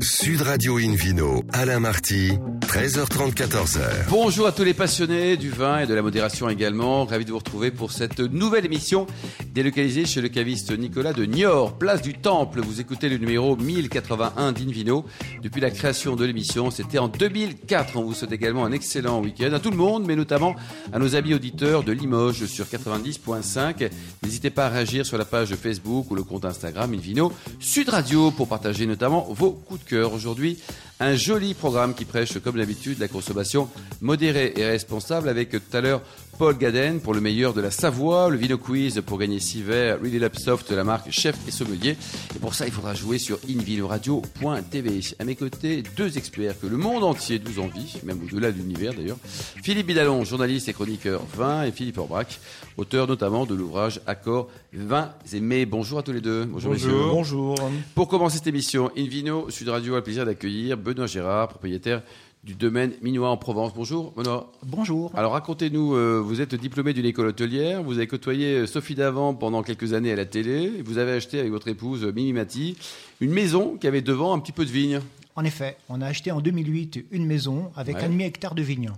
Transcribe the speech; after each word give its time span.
Sud 0.00 0.40
Radio 0.42 0.78
Invino, 0.78 1.42
Alain 1.52 1.80
Marty, 1.80 2.38
13h30, 2.66 3.32
14h. 3.34 3.80
Bonjour 4.10 4.46
à 4.46 4.52
tous 4.52 4.64
les 4.64 4.74
passionnés 4.74 5.36
du 5.36 5.50
vin 5.50 5.78
et 5.78 5.86
de 5.86 5.94
la 5.94 6.02
modération 6.02 6.48
également. 6.48 7.04
Ravi 7.04 7.24
de 7.24 7.30
vous 7.30 7.38
retrouver 7.38 7.70
pour 7.70 7.92
cette 7.92 8.18
nouvelle 8.18 8.64
émission 8.64 9.06
délocalisée 9.54 10.04
chez 10.04 10.20
le 10.20 10.28
caviste 10.28 10.76
Nicolas 10.76 11.12
de 11.12 11.24
Niort, 11.24 11.78
place 11.78 12.02
du 12.02 12.14
Temple. 12.14 12.60
Vous 12.60 12.80
écoutez 12.80 13.08
le 13.08 13.18
numéro 13.18 13.56
1081 13.56 14.52
d'Invino. 14.52 15.06
Depuis 15.42 15.60
la 15.60 15.70
création 15.70 16.16
de 16.16 16.24
l'émission, 16.24 16.70
c'était 16.70 16.98
en 16.98 17.08
2004. 17.08 17.96
On 17.96 18.02
vous 18.02 18.14
souhaite 18.14 18.32
également 18.32 18.64
un 18.64 18.72
excellent 18.72 19.20
week-end 19.22 19.52
à 19.52 19.60
tout 19.60 19.70
le 19.70 19.76
monde, 19.76 20.04
mais 20.06 20.16
notamment 20.16 20.56
à 20.92 20.98
nos 20.98 21.14
amis 21.14 21.34
auditeurs 21.34 21.84
de 21.84 21.92
Limoges 21.92 22.46
sur 22.46 22.66
90.5. 22.66 23.90
N'hésitez 24.22 24.50
pas 24.50 24.66
à 24.66 24.70
réagir 24.70 25.06
sur 25.06 25.16
la 25.16 25.24
page 25.24 25.54
Facebook 25.54 26.10
ou 26.10 26.14
le 26.14 26.24
compte 26.24 26.44
Instagram 26.44 26.92
Invino 26.92 27.32
Sud 27.60 27.88
Radio 27.88 28.32
pour 28.32 28.48
partager 28.48 28.86
notamment 28.86 29.26
vos 29.30 29.52
coups 29.52 29.84
de 29.84 29.88
cœur. 29.88 30.12
Aujourd'hui, 30.12 30.58
un 30.98 31.14
joli 31.14 31.52
programme 31.54 31.94
qui 31.94 32.06
prêche, 32.06 32.38
comme 32.38 32.56
d'habitude, 32.66 32.98
la 32.98 33.06
consommation 33.06 33.68
modérée 34.00 34.52
et 34.56 34.66
responsable 34.66 35.28
avec 35.28 35.50
tout 35.50 35.76
à 35.76 35.80
l'heure 35.80 36.02
Paul 36.38 36.58
Gaden 36.58 37.00
pour 37.00 37.14
le 37.14 37.20
meilleur 37.20 37.54
de 37.54 37.62
la 37.62 37.70
Savoie, 37.70 38.28
le 38.28 38.36
Vino 38.36 38.58
Quiz 38.58 39.00
pour 39.06 39.18
gagner 39.18 39.40
6 39.40 39.62
verres, 39.62 39.98
Really 40.00 40.18
Love 40.18 40.36
Soft 40.36 40.70
de 40.70 40.76
la 40.76 40.84
marque 40.84 41.10
Chef 41.10 41.34
et 41.48 41.50
Sommelier. 41.50 41.96
Et 42.34 42.38
pour 42.38 42.54
ça, 42.54 42.66
il 42.66 42.72
faudra 42.72 42.92
jouer 42.92 43.18
sur 43.18 43.38
invinoradio.tv. 43.48 45.00
À 45.18 45.24
mes 45.24 45.34
côtés, 45.34 45.82
deux 45.96 46.18
experts 46.18 46.60
que 46.60 46.66
le 46.66 46.76
monde 46.76 47.04
entier 47.04 47.40
nous 47.42 47.62
envie, 47.62 47.96
même 48.04 48.20
au-delà 48.22 48.52
de 48.52 48.58
l'univers 48.58 48.92
d'ailleurs. 48.92 49.16
Philippe 49.62 49.86
Bidalon, 49.86 50.24
journaliste 50.24 50.68
et 50.68 50.74
chroniqueur 50.74 51.22
vin, 51.34 51.62
et 51.62 51.72
Philippe 51.72 51.98
Orbach, 51.98 52.38
auteur 52.76 53.06
notamment 53.06 53.46
de 53.46 53.54
l'ouvrage 53.54 54.00
Accord 54.06 54.48
vins 54.74 55.12
et 55.32 55.40
mets. 55.40 55.64
Bonjour 55.64 56.00
à 56.00 56.02
tous 56.02 56.12
les 56.12 56.20
deux. 56.20 56.44
Bonjour, 56.44 56.72
bonjour. 56.72 57.14
bonjour. 57.14 57.70
Pour 57.94 58.08
commencer 58.08 58.36
cette 58.36 58.46
émission, 58.46 58.90
Invino 58.96 59.48
Sud 59.48 59.70
Radio 59.70 59.94
a 59.94 59.98
le 59.98 60.02
plaisir 60.02 60.26
d'accueillir 60.26 60.76
Benoît 60.76 61.06
Gérard, 61.06 61.48
propriétaire 61.48 62.02
du 62.46 62.54
domaine 62.54 62.92
minois 63.02 63.30
en 63.30 63.36
Provence. 63.36 63.72
Bonjour, 63.74 64.12
Benoît. 64.12 64.52
Bonjour. 64.64 65.10
Alors 65.16 65.32
racontez-nous, 65.32 65.96
euh, 65.96 66.20
vous 66.24 66.40
êtes 66.40 66.54
diplômé 66.54 66.92
d'une 66.92 67.04
école 67.04 67.26
hôtelière, 67.26 67.82
vous 67.82 67.94
avez 67.94 68.06
côtoyé 68.06 68.58
euh, 68.58 68.66
Sophie 68.68 68.94
Davant 68.94 69.34
pendant 69.34 69.64
quelques 69.64 69.94
années 69.94 70.12
à 70.12 70.16
la 70.16 70.26
télé, 70.26 70.72
et 70.78 70.82
vous 70.82 70.98
avez 70.98 71.10
acheté 71.10 71.40
avec 71.40 71.50
votre 71.50 71.66
épouse 71.66 72.04
euh, 72.04 72.12
Mimi 72.12 72.32
Mati 72.32 72.76
une 73.20 73.32
maison 73.32 73.76
qui 73.76 73.88
avait 73.88 74.00
devant 74.00 74.32
un 74.32 74.38
petit 74.38 74.52
peu 74.52 74.64
de 74.64 74.70
vignes. 74.70 75.00
En 75.34 75.44
effet, 75.44 75.76
on 75.88 76.00
a 76.00 76.06
acheté 76.06 76.30
en 76.30 76.40
2008 76.40 77.06
une 77.10 77.26
maison 77.26 77.72
avec 77.74 77.96
un 77.96 78.08
demi-hectare 78.08 78.54
de 78.54 78.62
vignes. 78.62 78.92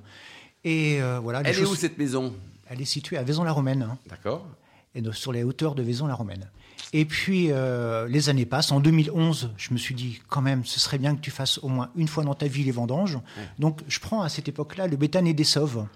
Et 0.63 0.99
voilà. 1.23 1.41
Elle 1.45 1.59
est 1.59 1.65
où 1.65 1.75
cette 1.75 1.99
maison? 1.99 2.35
Elle 2.69 2.81
est 2.81 2.85
située 2.85 3.17
à 3.17 3.23
Vaison-la-Romaine. 3.23 3.83
Hein. 3.83 3.99
D'accord. 4.09 4.47
Et 4.95 5.03
sur 5.13 5.33
les 5.33 5.43
hauteurs 5.43 5.75
de 5.75 5.83
Vaison-la-Romaine. 5.83 6.49
Et 6.93 7.05
puis, 7.05 7.49
euh, 7.51 8.09
les 8.09 8.29
années 8.29 8.47
passent. 8.47 8.73
En 8.73 8.81
2011, 8.81 9.51
je 9.57 9.73
me 9.73 9.79
suis 9.79 9.95
dit, 9.95 10.21
quand 10.29 10.41
même, 10.41 10.65
ce 10.65 10.81
serait 10.81 10.99
bien 10.99 11.15
que 11.15 11.21
tu 11.21 11.31
fasses 11.31 11.59
au 11.59 11.69
moins 11.69 11.91
une 11.97 12.09
fois 12.09 12.25
dans 12.25 12.35
ta 12.35 12.47
vie 12.47 12.65
les 12.65 12.71
vendanges. 12.71 13.19
Donc, 13.59 13.81
je 13.89 14.01
prends 14.01 14.23
à 14.23 14.29
cette 14.29 14.49
époque-là 14.49 14.87
le 14.87 14.97
béthane 14.97 15.27
et 15.27 15.35
des 15.35 15.45
sauves. 15.45 15.87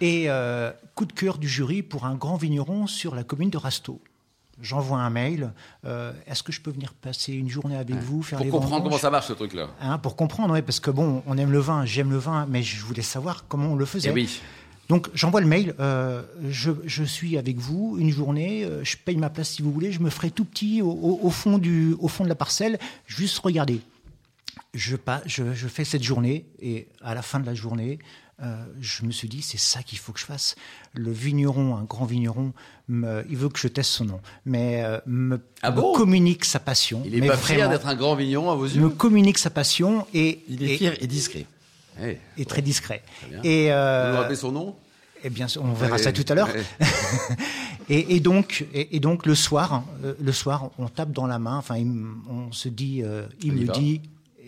Et 0.00 0.24
euh, 0.28 0.70
coup 0.94 1.06
de 1.06 1.12
cœur 1.12 1.38
du 1.38 1.48
jury 1.48 1.82
pour 1.82 2.04
un 2.04 2.14
grand 2.14 2.36
vigneron 2.36 2.86
sur 2.86 3.14
la 3.14 3.24
commune 3.24 3.50
de 3.50 3.58
Rasteau. 3.58 4.00
J'envoie 4.60 4.98
un 4.98 5.10
mail. 5.10 5.52
Euh, 5.84 6.12
est-ce 6.26 6.42
que 6.42 6.52
je 6.52 6.60
peux 6.60 6.70
venir 6.70 6.92
passer 6.92 7.32
une 7.32 7.48
journée 7.48 7.76
avec 7.76 7.96
vous, 7.96 8.22
faire 8.22 8.38
Pour 8.38 8.60
comprendre 8.60 8.84
comment 8.84 8.98
ça 8.98 9.10
marche 9.10 9.28
ce 9.28 9.32
truc-là. 9.32 9.68
Hein, 9.80 9.98
pour 9.98 10.16
comprendre, 10.16 10.54
oui, 10.54 10.62
parce 10.62 10.80
que 10.80 10.90
bon, 10.90 11.22
on 11.26 11.38
aime 11.38 11.52
le 11.52 11.60
vin, 11.60 11.84
j'aime 11.84 12.10
le 12.10 12.18
vin, 12.18 12.46
mais 12.48 12.62
je 12.62 12.84
voulais 12.84 13.02
savoir 13.02 13.46
comment 13.46 13.68
on 13.68 13.76
le 13.76 13.84
faisait. 13.84 14.08
Et 14.08 14.12
eh 14.12 14.14
oui. 14.14 14.40
Donc 14.88 15.08
j'envoie 15.14 15.42
le 15.42 15.46
mail, 15.46 15.74
euh, 15.80 16.22
je, 16.48 17.04
suis 17.04 17.36
avec 17.36 17.58
vous 17.58 17.96
une 17.98 18.10
journée, 18.10 18.64
euh, 18.64 18.82
je 18.84 18.96
paye 18.96 19.16
ma 19.16 19.28
place 19.28 19.50
si 19.50 19.62
vous 19.62 19.70
voulez, 19.70 19.92
je 19.92 20.00
me 20.00 20.08
ferai 20.08 20.30
tout 20.30 20.46
petit 20.46 20.80
au, 20.82 21.30
fond, 21.30 21.58
du, 21.58 21.94
au 21.98 22.08
fond 22.08 22.24
de 22.24 22.28
la 22.28 22.34
parcelle, 22.34 22.78
juste 23.06 23.38
regarder. 23.38 23.80
Je, 24.74 24.96
pas, 24.96 25.22
je, 25.26 25.42
fais 25.68 25.84
cette 25.84 26.02
journée 26.02 26.46
et 26.60 26.88
à 27.02 27.14
la 27.14 27.22
fin 27.22 27.38
de 27.38 27.46
la 27.46 27.54
journée, 27.54 27.98
euh, 28.42 28.64
je 28.80 29.04
me 29.04 29.10
suis 29.10 29.28
dit 29.28 29.42
c'est 29.42 29.58
ça 29.58 29.82
qu'il 29.82 29.98
faut 29.98 30.12
que 30.12 30.20
je 30.20 30.24
fasse. 30.24 30.56
Le 30.94 31.12
vigneron, 31.12 31.76
un 31.76 31.84
grand 31.84 32.06
vigneron, 32.06 32.54
il 32.88 33.36
veut 33.36 33.50
que 33.50 33.58
je 33.58 33.68
teste 33.68 33.90
son 33.90 34.06
nom, 34.06 34.20
mais 34.46 34.82
me, 35.04 35.38
ah 35.62 35.70
communique 35.70 36.46
sa 36.46 36.60
passion. 36.60 37.02
Il 37.04 37.14
est 37.22 37.26
pas 37.26 37.36
fier 37.36 37.68
d'être 37.68 37.86
un 37.86 37.94
grand 37.94 38.14
vigneron 38.14 38.50
à 38.50 38.54
vos 38.54 38.64
yeux? 38.64 38.80
Me 38.80 38.88
communique 38.88 39.38
sa 39.38 39.50
passion 39.50 40.06
et 40.14 40.42
il 40.48 40.62
est 40.62 40.78
fier 40.78 40.96
et 41.02 41.06
discret 41.06 41.46
et 42.36 42.44
très 42.44 42.62
discret. 42.62 43.02
Et 43.44 43.72
euh, 43.72 44.12
vous 44.12 44.18
rappelez 44.18 44.36
son 44.36 44.52
nom? 44.52 44.76
Eh 45.24 45.30
bien, 45.30 45.46
on 45.60 45.72
verra 45.72 45.98
ça 45.98 46.12
tout 46.12 46.24
à 46.28 46.34
l'heure. 46.34 46.48
et, 47.88 48.20
donc, 48.20 48.66
et, 48.72 49.00
donc 49.00 49.26
le 49.26 49.34
soir, 49.34 49.72
hein, 49.72 49.84
euh, 50.04 50.14
le 50.20 50.32
soir, 50.32 50.70
on 50.78 50.86
tape 50.88 51.10
dans 51.10 51.26
la 51.26 51.38
main. 51.38 51.56
Enfin, 51.56 51.76
on 52.28 52.52
se 52.52 52.68
dit, 52.68 53.02
euh, 53.02 53.26
il 53.42 53.52
me 53.52 53.66
dit, 53.72 54.02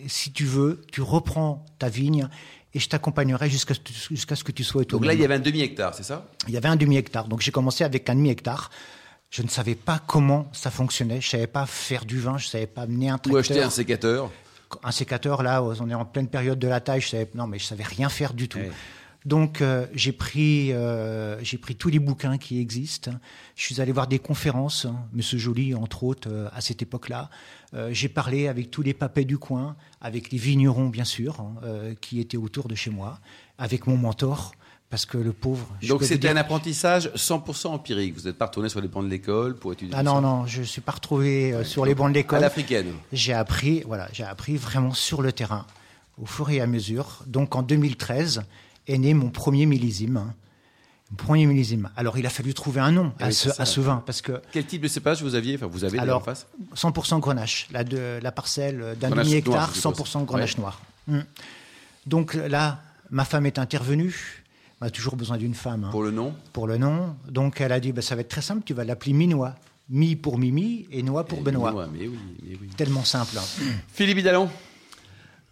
si 0.07 0.31
tu 0.31 0.45
veux, 0.45 0.81
tu 0.91 1.01
reprends 1.01 1.65
ta 1.77 1.89
vigne 1.89 2.27
et 2.73 2.79
je 2.79 2.87
t'accompagnerai 2.87 3.49
jusqu'à 3.49 3.73
jusqu'à 4.09 4.37
ce 4.37 4.45
que 4.45 4.53
tu 4.53 4.63
sois 4.63 4.81
autonome. 4.81 5.01
Donc 5.01 5.07
là, 5.07 5.13
il 5.13 5.19
y 5.19 5.25
avait 5.25 5.35
un 5.35 5.39
demi-hectare, 5.39 5.93
c'est 5.93 6.03
ça? 6.03 6.29
Il 6.47 6.53
y 6.53 6.57
avait 6.57 6.69
un 6.69 6.77
demi-hectare. 6.77 7.27
Donc 7.27 7.41
j'ai 7.41 7.51
commencé 7.51 7.83
avec 7.83 8.09
un 8.09 8.15
demi-hectare. 8.15 8.69
Je 9.29 9.43
ne 9.43 9.49
savais 9.49 9.75
pas 9.75 9.99
comment 10.07 10.49
ça 10.53 10.71
fonctionnait. 10.71 11.19
Je 11.19 11.29
savais 11.29 11.47
pas 11.47 11.65
faire 11.65 12.05
du 12.05 12.19
vin. 12.19 12.37
Je 12.37 12.47
savais 12.47 12.67
pas 12.67 12.85
mener 12.85 13.09
un 13.09 13.17
tracteur. 13.17 13.33
Ou 13.33 13.37
acheter 13.37 13.61
un 13.61 13.69
sécateur 13.69 14.31
un 14.83 14.91
sécateur, 14.91 15.43
là, 15.43 15.63
on 15.63 15.89
est 15.89 15.93
en 15.93 16.05
pleine 16.05 16.27
période 16.27 16.59
de 16.59 16.67
la 16.67 16.79
taille, 16.79 17.01
je 17.01 17.09
savais, 17.09 17.29
non, 17.35 17.47
mais 17.47 17.59
je 17.59 17.65
savais 17.65 17.83
rien 17.83 18.09
faire 18.09 18.33
du 18.33 18.47
tout. 18.47 18.59
Donc 19.25 19.61
euh, 19.61 19.85
j'ai 19.93 20.11
pris 20.11 20.73
euh, 20.73 21.39
j'ai 21.43 21.57
pris 21.57 21.75
tous 21.75 21.89
les 21.89 21.99
bouquins 21.99 22.37
qui 22.37 22.59
existent. 22.59 23.11
Je 23.55 23.63
suis 23.63 23.79
allé 23.79 23.91
voir 23.91 24.07
des 24.07 24.17
conférences, 24.17 24.85
hein, 24.85 24.95
Monsieur 25.13 25.37
Joly 25.37 25.75
entre 25.75 26.03
autres 26.03 26.29
euh, 26.31 26.49
à 26.53 26.61
cette 26.61 26.81
époque-là. 26.81 27.29
j'ai 27.91 28.09
parlé 28.09 28.47
avec 28.47 28.71
tous 28.71 28.81
les 28.81 28.93
papets 28.93 29.25
du 29.25 29.37
coin, 29.37 29.75
avec 30.01 30.31
les 30.31 30.37
vignerons 30.37 30.89
bien 30.89 31.05
sûr 31.05 31.39
hein, 31.39 31.93
qui 32.01 32.19
étaient 32.19 32.37
autour 32.37 32.67
de 32.67 32.75
chez 32.75 32.89
moi, 32.89 33.19
avec 33.57 33.87
mon 33.87 33.95
mentor 33.95 34.51
parce 34.91 35.05
que 35.05 35.17
le 35.17 35.31
pauvre. 35.31 35.65
Donc 35.87 36.03
c'était 36.03 36.27
un 36.27 36.35
apprentissage 36.35 37.09
100% 37.15 37.67
empirique. 37.67 38.13
Vous 38.13 38.27
n'êtes 38.27 38.37
pas 38.37 38.47
retourné 38.47 38.67
sur 38.67 38.81
les 38.81 38.89
bancs 38.89 39.05
de 39.05 39.09
l'école 39.09 39.55
pour 39.55 39.71
étudier 39.71 39.95
Ah 39.97 40.03
non 40.03 40.19
non, 40.19 40.45
je 40.45 40.61
suis 40.61 40.81
pas 40.81 40.91
retrouvé 40.91 41.53
euh, 41.53 41.63
sur 41.63 41.85
les 41.85 41.95
bancs 41.95 42.09
de 42.09 42.13
l'école. 42.13 42.39
À 42.39 42.41
l'africaine. 42.41 42.91
J'ai 43.13 43.33
appris 43.33 43.83
voilà, 43.87 44.09
j'ai 44.11 44.25
appris 44.25 44.57
vraiment 44.57 44.93
sur 44.93 45.21
le 45.21 45.31
terrain, 45.31 45.65
au 46.21 46.25
fur 46.25 46.49
et 46.49 46.59
à 46.59 46.67
mesure. 46.67 47.23
Donc 47.25 47.55
en 47.55 47.63
2013 47.63 48.43
est 48.87 48.97
né 48.97 49.13
mon 49.13 49.29
premier 49.29 49.65
millésime. 49.65 50.17
Hein. 50.17 50.35
Mon 51.11 51.15
premier 51.15 51.45
millésime. 51.45 51.89
Alors 51.95 52.17
il 52.17 52.25
a 52.25 52.29
fallu 52.29 52.53
trouver 52.53 52.81
un 52.81 52.91
nom 52.91 53.13
à, 53.17 53.31
ce, 53.31 53.49
à, 53.61 53.65
ce, 53.65 53.79
vin 53.79 54.03
parce 54.05 54.21
que. 54.21 54.41
Quel 54.51 54.65
type 54.65 54.81
de 54.81 54.89
cépage 54.89 55.23
vous 55.23 55.35
aviez 55.35 55.55
Enfin 55.55 55.67
vous 55.67 55.85
avez 55.85 55.99
alors, 55.99 56.17
en 56.17 56.23
face 56.23 56.47
100% 56.75 57.21
grenache. 57.21 57.69
La 57.71 57.85
de 57.85 58.19
la 58.21 58.31
parcelle 58.33 58.97
d'un 58.99 59.09
demi 59.11 59.35
hectare, 59.35 59.73
100% 59.73 60.25
grenache 60.25 60.57
noir. 60.57 60.81
Hum. 61.09 61.23
Donc 62.05 62.33
là, 62.33 62.81
ma 63.09 63.23
femme 63.23 63.45
est 63.45 63.57
intervenue 63.57 64.40
on 64.81 64.85
a 64.85 64.89
toujours 64.89 65.15
besoin 65.15 65.37
d'une 65.37 65.53
femme. 65.53 65.83
Hein. 65.85 65.91
Pour 65.91 66.03
le 66.03 66.11
nom 66.11 66.33
Pour 66.53 66.67
le 66.67 66.77
nom. 66.77 67.15
Donc 67.29 67.61
elle 67.61 67.71
a 67.71 67.79
dit, 67.79 67.91
bah, 67.91 68.01
ça 68.01 68.15
va 68.15 68.21
être 68.21 68.29
très 68.29 68.41
simple, 68.41 68.63
tu 68.65 68.73
vas 68.73 68.83
l'appeler 68.83 69.13
Minois. 69.13 69.55
Mi 69.89 70.15
pour 70.15 70.37
Mimi 70.37 70.87
et 70.91 71.03
Noix 71.03 71.25
pour 71.25 71.41
Benoît. 71.41 71.87
mais 71.91 72.07
oui, 72.07 72.17
mais 72.43 72.57
oui. 72.61 72.69
Tellement 72.77 73.03
simple. 73.03 73.37
Hein. 73.37 73.43
Philippe 73.93 74.19
Hidalon 74.19 74.49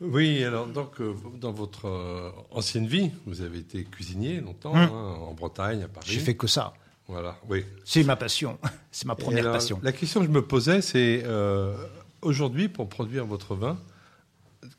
oui, 0.02 0.46
alors 0.46 0.68
donc 0.68 1.02
euh, 1.02 1.14
dans 1.42 1.52
votre 1.52 1.88
euh, 1.88 2.32
ancienne 2.52 2.88
vie, 2.88 3.12
vous 3.26 3.42
avez 3.42 3.60
été 3.60 3.84
cuisinier 3.84 4.40
longtemps 4.40 4.72
hum. 4.72 4.78
hein, 4.78 5.18
en 5.28 5.34
Bretagne, 5.34 5.84
à 5.84 5.90
Paris. 5.90 6.08
J'ai 6.10 6.20
fait 6.20 6.36
que 6.36 6.48
ça. 6.48 6.74
Voilà, 7.10 7.38
oui. 7.50 7.66
C'est 7.84 8.04
ma 8.06 8.16
passion, 8.16 8.58
c'est 8.92 9.08
ma 9.08 9.16
première 9.16 9.52
passion. 9.52 9.80
La 9.84 9.92
question 9.92 10.22
que 10.22 10.28
je 10.28 10.32
me 10.32 10.42
posais, 10.42 10.82
c'est 10.82 11.24
euh, 11.26 11.76
aujourd'hui 12.22 12.70
pour 12.70 12.88
produire 12.88 13.26
votre 13.26 13.56
vin, 13.56 13.78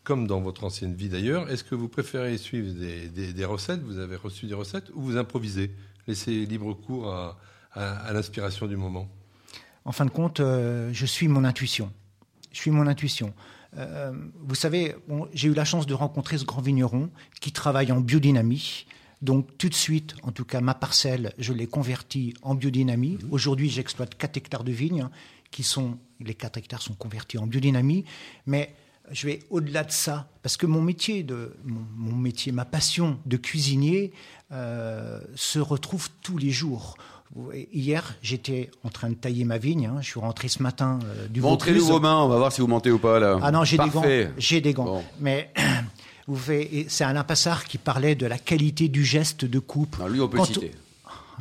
comme 0.04 0.26
dans 0.26 0.40
votre 0.40 0.64
ancienne 0.64 0.94
vie 0.94 1.08
d'ailleurs, 1.08 1.50
est-ce 1.50 1.64
que 1.64 1.74
vous 1.74 1.88
préférez 1.88 2.36
suivre 2.38 2.72
des, 2.72 3.44
recettes, 3.44 3.82
vous 3.82 3.98
avez 3.98 4.16
reçu 4.16 4.46
des 4.46 4.54
recettes, 4.54 4.90
ou 4.94 5.02
vous 5.02 5.16
improvisez, 5.16 5.70
laissez 6.06 6.46
libre 6.46 6.74
cours 6.74 7.12
à, 7.12 7.36
l'inspiration 8.12 8.66
du 8.66 8.76
moment 8.76 9.08
En 9.84 9.92
fin 9.92 10.04
de 10.04 10.10
compte, 10.10 10.40
euh, 10.40 10.90
je 10.92 11.06
suis 11.06 11.28
mon 11.28 11.44
intuition. 11.44 11.92
Je 12.50 12.58
suis 12.58 12.70
mon 12.70 12.86
intuition. 12.86 13.32
Euh, 13.76 14.12
vous 14.40 14.56
savez, 14.56 14.96
j'ai 15.32 15.48
eu 15.48 15.54
la 15.54 15.64
chance 15.64 15.86
de 15.86 15.94
rencontrer 15.94 16.36
ce 16.36 16.44
grand 16.44 16.60
vigneron 16.60 17.10
qui 17.40 17.52
travaille 17.52 17.92
en 17.92 18.00
biodynamie. 18.00 18.86
Donc 19.22 19.56
tout 19.58 19.68
de 19.68 19.74
suite, 19.74 20.14
en 20.22 20.32
tout 20.32 20.44
cas 20.44 20.60
ma 20.60 20.74
parcelle, 20.74 21.32
je 21.38 21.52
l'ai 21.52 21.66
convertie 21.66 22.34
en 22.42 22.54
biodynamie. 22.54 23.18
Mmh. 23.22 23.32
Aujourd'hui, 23.32 23.70
j'exploite 23.70 24.16
4 24.16 24.36
hectares 24.38 24.64
de 24.64 24.72
vignes, 24.72 25.08
qui 25.50 25.62
sont, 25.62 25.98
les 26.20 26.34
4 26.34 26.56
hectares 26.56 26.82
sont 26.82 26.94
convertis 26.94 27.38
en 27.38 27.46
biodynamie. 27.46 28.04
Mais 28.46 28.74
je 29.10 29.26
vais 29.26 29.40
au-delà 29.50 29.84
de 29.84 29.92
ça, 29.92 30.28
parce 30.42 30.56
que 30.56 30.66
mon 30.66 30.80
métier, 30.80 31.22
de, 31.22 31.54
mon, 31.64 32.14
métier, 32.14 32.52
ma 32.52 32.64
passion 32.64 33.18
de 33.26 33.36
cuisinier 33.36 34.12
euh, 34.52 35.20
se 35.34 35.58
retrouve 35.58 36.08
tous 36.22 36.38
les 36.38 36.50
jours. 36.50 36.96
Hier, 37.72 38.16
j'étais 38.22 38.70
en 38.82 38.88
train 38.88 39.08
de 39.08 39.14
tailler 39.14 39.44
ma 39.44 39.58
vigne. 39.58 39.86
Hein. 39.86 39.98
Je 40.00 40.06
suis 40.06 40.20
rentré 40.20 40.48
ce 40.48 40.62
matin 40.62 40.98
euh, 41.04 41.28
du 41.28 41.40
Montrez-nous 41.40 41.84
vos 41.84 42.00
mains, 42.00 42.20
on 42.22 42.28
va 42.28 42.36
voir 42.38 42.52
si 42.52 42.60
vous 42.60 42.66
mentez 42.66 42.90
ou 42.90 42.98
pas 42.98 43.20
là. 43.20 43.38
Ah 43.42 43.52
non, 43.52 43.62
j'ai 43.62 43.78
des 43.78 43.88
gants. 43.88 44.02
J'ai 44.36 44.60
des 44.60 44.72
gants. 44.72 45.04
Mais 45.20 45.52
c'est 46.88 47.04
Alain 47.04 47.22
Passard 47.22 47.64
qui 47.64 47.78
parlait 47.78 48.16
de 48.16 48.26
la 48.26 48.38
qualité 48.38 48.88
du 48.88 49.04
geste 49.04 49.44
de 49.44 49.58
coupe. 49.60 49.96
lui, 50.08 50.20
on 50.20 50.28
peut 50.28 50.44
citer. 50.44 50.72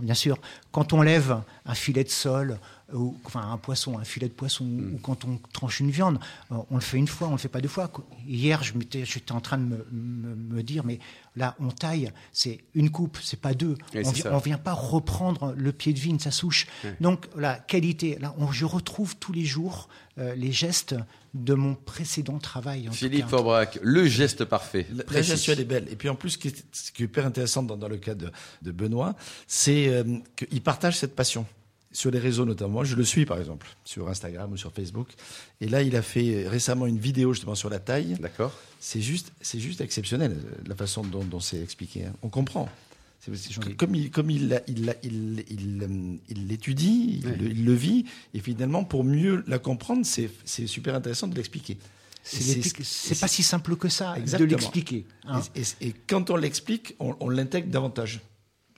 Bien 0.01 0.13
sûr. 0.13 0.37
Quand 0.71 0.93
on 0.93 1.01
lève 1.01 1.41
un 1.65 1.73
filet 1.75 2.03
de 2.03 2.09
sol, 2.09 2.59
ou, 2.93 3.15
enfin 3.23 3.51
un 3.51 3.57
poisson, 3.57 3.99
un 3.99 4.03
filet 4.03 4.27
de 4.27 4.33
poisson, 4.33 4.65
Mm. 4.65 4.93
ou 4.95 4.97
quand 4.97 5.23
on 5.25 5.39
tranche 5.53 5.79
une 5.79 5.91
viande, 5.91 6.19
euh, 6.51 6.55
on 6.71 6.75
le 6.75 6.81
fait 6.81 6.97
une 6.97 7.07
fois, 7.07 7.27
on 7.27 7.33
le 7.33 7.37
fait 7.37 7.47
pas 7.47 7.61
deux 7.61 7.67
fois. 7.67 7.91
Hier, 8.27 8.63
je 8.63 8.73
m'étais, 8.75 9.05
j'étais 9.05 9.31
en 9.31 9.41
train 9.41 9.57
de 9.59 9.63
me, 9.63 9.85
me- 9.91 10.35
me 10.55 10.63
dire, 10.63 10.83
mais 10.83 10.99
là, 11.35 11.55
on 11.59 11.69
taille, 11.69 12.11
c'est 12.33 12.59
une 12.73 12.89
coupe, 12.89 13.19
c'est 13.21 13.39
pas 13.39 13.53
deux. 13.53 13.75
On, 13.93 13.99
vi- 14.11 14.21
ça. 14.23 14.33
on 14.33 14.39
vient 14.39 14.57
pas 14.57 14.73
reprendre 14.73 15.53
le 15.55 15.71
pied 15.71 15.93
de 15.93 15.99
vigne, 15.99 16.17
sa 16.19 16.31
souche. 16.31 16.65
Donc 16.99 17.27
la 17.37 17.55
qualité, 17.55 18.17
là, 18.19 18.33
on- 18.39 18.51
je 18.51 18.65
retrouve 18.65 19.15
tous 19.17 19.33
les 19.33 19.45
jours 19.45 19.87
euh, 20.17 20.35
les 20.35 20.51
gestes 20.51 20.95
de 21.35 21.53
mon 21.53 21.75
précédent 21.75 22.39
travail. 22.39 22.89
en 22.89 22.91
Philippe. 22.91 23.27
Forbrac, 23.29 23.79
le 23.83 24.05
geste 24.07 24.43
parfait. 24.43 24.85
La, 24.93 25.03
la 25.11 25.21
gestuelle 25.21 25.61
est 25.61 25.65
belle. 25.65 25.87
Et 25.91 25.95
puis 25.95 26.09
en 26.09 26.15
plus, 26.15 26.31
ce 26.31 26.37
qui 26.39 26.49
est, 26.49 26.65
ce 26.73 26.91
qui 26.91 27.03
est 27.03 27.05
hyper 27.05 27.25
intéressant 27.25 27.63
dans, 27.63 27.77
dans 27.77 27.87
le 27.87 27.95
cas 27.97 28.15
de, 28.15 28.29
de 28.63 28.71
Benoît, 28.71 29.15
c'est 29.47 29.87
euh, 29.87 30.03
qu'il 30.35 30.58
partage 30.61 30.97
cette 30.97 31.15
passion 31.15 31.45
sur 31.91 32.11
les 32.11 32.19
réseaux 32.19 32.45
notamment. 32.45 32.73
Moi, 32.73 32.83
je 32.85 32.95
le 32.95 33.03
suis 33.03 33.25
par 33.25 33.39
exemple 33.39 33.67
sur 33.83 34.07
Instagram 34.09 34.51
ou 34.51 34.57
sur 34.57 34.71
Facebook. 34.71 35.07
Et 35.59 35.67
là, 35.67 35.81
il 35.81 35.95
a 35.95 36.01
fait 36.01 36.47
récemment 36.47 36.85
une 36.85 36.99
vidéo 36.99 37.33
justement 37.33 37.55
sur 37.55 37.69
la 37.69 37.79
taille. 37.79 38.15
D'accord. 38.19 38.53
C'est 38.79 39.01
juste, 39.01 39.31
c'est 39.41 39.59
juste 39.59 39.81
exceptionnel 39.81 40.31
euh, 40.33 40.55
la 40.67 40.75
façon 40.75 41.01
dont, 41.03 41.23
dont 41.23 41.39
c'est 41.39 41.61
expliqué. 41.61 42.05
hein. 42.05 42.13
On 42.21 42.29
comprend. 42.29 42.69
C'est- 43.21 43.35
c'est- 43.35 43.75
comme 43.75 43.95
il, 43.95 44.11
comme 44.11 44.29
il, 44.29 44.61
il, 44.67 44.95
il, 45.03 45.43
il, 45.49 46.19
il 46.29 46.47
l'étudie, 46.47 47.19
il, 47.21 47.27
Ouais. 47.27 47.35
le- 47.35 47.49
il 47.51 47.65
le 47.65 47.73
vit, 47.73 48.05
et 48.33 48.39
finalement, 48.39 48.83
pour 48.85 49.03
mieux 49.03 49.43
la 49.47 49.59
comprendre, 49.59 50.05
c'est 50.05 50.29
c'est 50.45 50.67
super 50.67 50.95
intéressant 50.95 51.27
de 51.27 51.35
l'expliquer. 51.35 51.77
C'est, 52.23 53.19
pas 53.19 53.27
si 53.27 53.43
simple 53.43 53.75
que 53.75 53.89
ça 53.89 54.15
Exactement. 54.17 54.47
de 54.47 54.55
l'expliquer. 54.55 55.05
hein. 55.25 55.41
Et, 55.55 55.61
et- 55.61 55.87
et 55.89 55.93
quand 56.07 56.29
on 56.29 56.35
l'explique, 56.35 56.95
on, 56.99 57.15
on 57.19 57.29
l'intègre 57.29 57.69
davantage. 57.69 58.19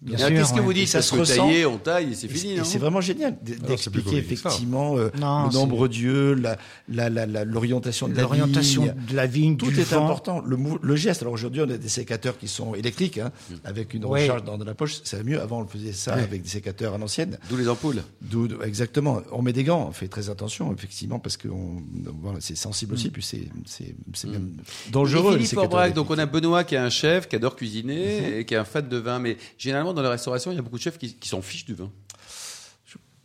Bien 0.02 0.18
sûr, 0.18 0.28
Qu'est-ce 0.30 0.50
que 0.54 0.56
ouais. 0.60 0.62
vous 0.66 0.74
dites 0.74 0.88
ça 0.88 1.02
se 1.04 1.14
ressent. 1.16 1.46
tailler, 1.48 1.66
on 1.68 1.78
taille 1.78 2.12
et 2.14 2.16
c'est 2.16 2.28
fini, 2.28 2.58
c'est- 2.58 2.64
c'est 2.64 2.78
vraiment 2.80 3.02
génial 3.02 3.38
c'est 3.46 3.62
d'expliquer 3.62 4.18
effectivement 4.18 4.98
euh, 4.98 5.10
Non, 5.20 5.46
le 5.46 5.52
c'est- 5.52 5.58
nombre 5.58 5.88
d'yeux, 5.88 6.34
la, 6.34 6.58
la, 6.90 7.10
la, 7.10 7.28
la- 7.28 7.46
l'orientation 7.46 8.08
de 8.08 8.16
la 8.16 8.24
L'orientation 8.24 8.82
vigne. 8.84 8.96
de 9.10 9.16
la 9.16 9.28
vigne, 9.28 9.58
Tout 9.58 9.70
est 9.70 9.84
vent. 9.84 10.04
important. 10.06 10.42
Le, 10.44 10.96
geste. 10.96 11.22
Alors 11.22 11.34
aujourd'hui, 11.36 11.62
on 11.62 11.70
a 11.70 11.78
des 11.78 11.88
sécateurs 11.90 12.38
qui 12.40 12.48
sont 12.48 12.74
électriques, 12.74 13.20
hein, 13.20 13.32
avec 13.64 13.94
une 13.94 14.06
recharge 14.06 14.44
dans, 14.44 14.58
dans 14.58 14.66
la 14.66 14.74
poche. 14.74 15.02
Ça 15.04 15.18
va 15.18 15.24
mieux. 15.24 15.40
Avant, 15.40 15.62
on 15.62 15.68
faisait 15.68 15.94
ça 15.94 16.14
avec 16.14 16.42
des 16.42 16.50
sécateurs 16.50 16.96
à 16.96 16.98
l'ancienne. 16.98 17.38
D'où 17.50 17.58
les 17.58 17.70
ampoules. 17.70 18.02
D'où, 18.22 18.48
exactement. 18.64 19.22
On 19.32 19.42
met 19.44 19.54
des 19.54 19.64
gants. 19.64 19.86
On 19.90 19.92
fait 19.92 20.08
très 20.08 20.30
attention, 20.32 20.74
effectivement, 20.74 21.20
parce 21.20 21.38
que 21.38 21.48
on, 21.48 21.82
voilà, 22.22 22.40
c'est 22.42 22.56
sensible 22.58 22.96
aussi. 22.96 23.10
Puis 23.12 23.22
c'est, 23.24 23.48
c'est, 23.66 23.94
c'est 24.14 24.30
même 24.30 24.54
dangereux. 24.92 25.38
Philippe 25.38 25.94
donc 25.96 26.10
on 26.10 26.18
a 26.18 26.26
Benoît 26.26 26.64
qui 26.64 26.76
est 26.76 26.80
un 26.80 26.90
chef, 26.90 27.28
qui 27.28 27.36
adore 27.36 27.56
cuisiner 27.56 28.40
et 28.40 28.46
qui 28.46 28.54
est 28.56 28.58
un 28.58 28.66
fan 28.66 28.88
de 28.88 28.98
vin. 28.98 29.20
Mais 29.20 29.38
généralement, 29.58 29.91
dans 29.94 30.02
la 30.02 30.10
restauration, 30.10 30.52
il 30.52 30.56
y 30.56 30.60
a 30.60 30.62
beaucoup 30.62 30.78
de 30.78 30.82
chefs 30.82 30.98
qui, 30.98 31.18
s'en 31.24 31.42
fichent 31.42 31.66
du 31.66 31.74
vin. 31.74 31.92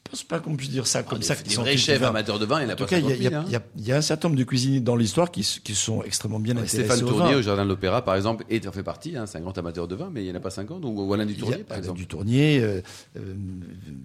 Je 0.07 0.11
pense 0.11 0.23
pas 0.25 0.39
qu'on 0.41 0.57
puisse 0.57 0.71
dire 0.71 0.87
ça 0.87 1.03
comme 1.03 1.19
Ah, 1.21 1.25
ça. 1.25 1.35
des, 1.35 1.43
des 1.43 1.51
sont 1.51 1.63
vrais 1.63 1.73
tous 1.73 1.79
chefs 1.81 2.03
amateurs 2.03 2.39
de 2.39 2.47
vin, 2.47 2.61
il 2.61 2.67
n'y 2.67 2.71
en 2.71 2.75
a 2.75 2.77
pas 2.77 2.87
cas, 2.87 2.99
il 2.99 3.05
y, 3.07 3.13
a- 3.13 3.17
50 3.17 3.19
il 3.21 3.25
y 3.25 3.29
000, 3.29 3.35
a- 3.35 3.39
hein. 3.39 3.45
il 3.47 3.53
y 3.53 3.57
a- 3.57 3.63
il 3.77 3.87
y 3.89 3.93
a 3.93 3.97
un 3.97 4.01
certain 4.01 4.29
nombre 4.29 4.39
de 4.39 4.45
cuisiniers 4.45 4.81
dans 4.81 4.97
l'histoire 4.97 5.31
qui, 5.31 5.41
qui 5.65 5.75
sont 5.75 6.03
extrêmement 6.05 6.39
bien 6.41 6.55
intéressés 6.55 6.79
Stéphane 6.85 7.03
au 7.05 7.09
Tournier 7.09 7.33
vin. 7.35 7.39
au 7.39 7.43
Jardin 7.43 7.65
de 7.65 7.69
l'Opéra, 7.69 8.05
par 8.05 8.15
exemple, 8.15 8.45
et 8.49 8.61
en 8.67 8.73
fait 8.73 8.83
partie. 8.83 9.17
hein, 9.17 9.27
c'est 9.27 9.39
un 9.39 9.41
grand 9.41 9.57
amateur 9.59 9.89
de 9.89 9.95
vin, 9.95 10.11
mais 10.13 10.23
il 10.23 10.25
n'y 10.27 10.33
en 10.33 10.37
a 10.37 10.41
pas 10.41 10.51
50. 10.51 10.85
Ou, 10.85 10.89
ou 10.89 11.13
Alain 11.15 11.27
Dutournier, 11.27 11.59
par 11.59 11.75
Alain 11.77 11.79
exemple. 11.85 11.99
Dutournier, 11.99 12.61
euh, 12.61 12.81
euh, 13.19 13.35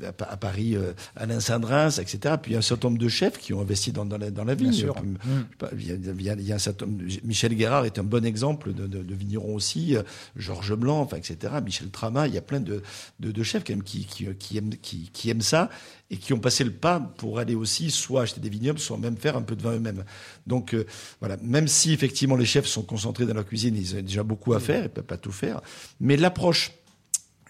à, 0.07 0.12
Pa- 0.13 0.25
à 0.30 0.38
Paris, 0.38 0.75
euh, 0.75 0.94
Alain 1.15 1.39
Sandrins, 1.39 1.89
etc. 1.89 2.36
Puis 2.42 2.51
il 2.51 2.54
y 2.54 2.56
a 2.56 2.59
un 2.59 2.62
certain 2.63 2.89
nombre 2.89 3.00
de 3.01 3.07
chefs 3.09 3.38
qui 3.38 3.54
ont 3.54 3.62
investi 3.62 3.92
dans, 3.92 4.06
dans 4.06 4.18
la, 4.18 4.31
dans 4.31 4.44
la 4.44 4.56
vigne. 4.56 4.74
Il 4.74 4.80
y, 4.80 5.92
a, 5.92 5.95
il 5.95 6.21
y 6.21 6.30
a- 6.30 6.33
il 6.33 6.45
y 6.47 6.51
a 6.51 6.56
un 6.56 6.59
certain 6.59 6.86
nombre- 6.86 7.04
Michel 7.24 7.54
Guérard 7.56 7.86
est 7.86 8.00
un 8.00 8.04
bon 8.04 8.25
exemple 8.25 8.74
de, 8.74 8.88
de, 8.88 9.04
de 9.04 9.15
vigneron 9.15 9.56
aussi. 9.56 9.95
euh, 9.95 10.04
Georges 10.36 10.75
Blanc, 10.75 11.00
enfin, 11.01 11.18
etc. 11.18 11.54
Michel 11.63 11.89
Trama, 11.89 12.27
il 12.27 12.33
y 12.33 12.38
a 12.38 12.42
plein 12.42 12.59
de, 12.59 12.81
de, 13.19 13.31
de 13.31 13.44
chefs 13.44 13.63
quand 13.65 13.74
même 13.74 13.83
qui, 13.83 14.06
qui, 14.06 14.25
qui 14.39 14.57
aiment, 14.57 14.75
qui, 14.81 15.09
qui 15.13 15.30
aiment 15.30 15.42
ça 15.42 15.69
et 16.11 16.17
qui 16.17 16.33
ont 16.33 16.39
passé 16.39 16.63
le 16.63 16.71
pas 16.71 16.99
pour 16.99 17.39
aller 17.39 17.55
aussi 17.55 17.89
soit 17.89 18.23
acheter 18.23 18.41
des 18.41 18.49
vignobles, 18.49 18.79
soit 18.79 18.97
même 18.97 19.17
faire 19.17 19.37
un 19.37 19.41
peu 19.41 19.55
de 19.55 19.63
vin 19.63 19.71
eux-mêmes. 19.71 20.03
Donc 20.45 20.75
euh, 20.75 20.85
voilà, 21.21 21.37
même 21.41 21.69
si 21.69 21.93
effectivement 21.93 22.35
les 22.35 22.45
chefs 22.45 22.67
sont 22.67 22.83
concentrés 22.83 23.25
dans 23.25 23.33
leur 23.33 23.45
cuisine, 23.45 23.75
ils 23.75 23.95
ont 23.95 24.01
déjà 24.01 24.21
beaucoup 24.21 24.53
à 24.53 24.59
faire, 24.59 24.79
ils 24.79 24.83
ne 24.83 24.87
peuvent 24.89 25.05
pas 25.05 25.17
tout 25.17 25.31
faire, 25.31 25.61
mais 26.01 26.17
l'approche 26.17 26.73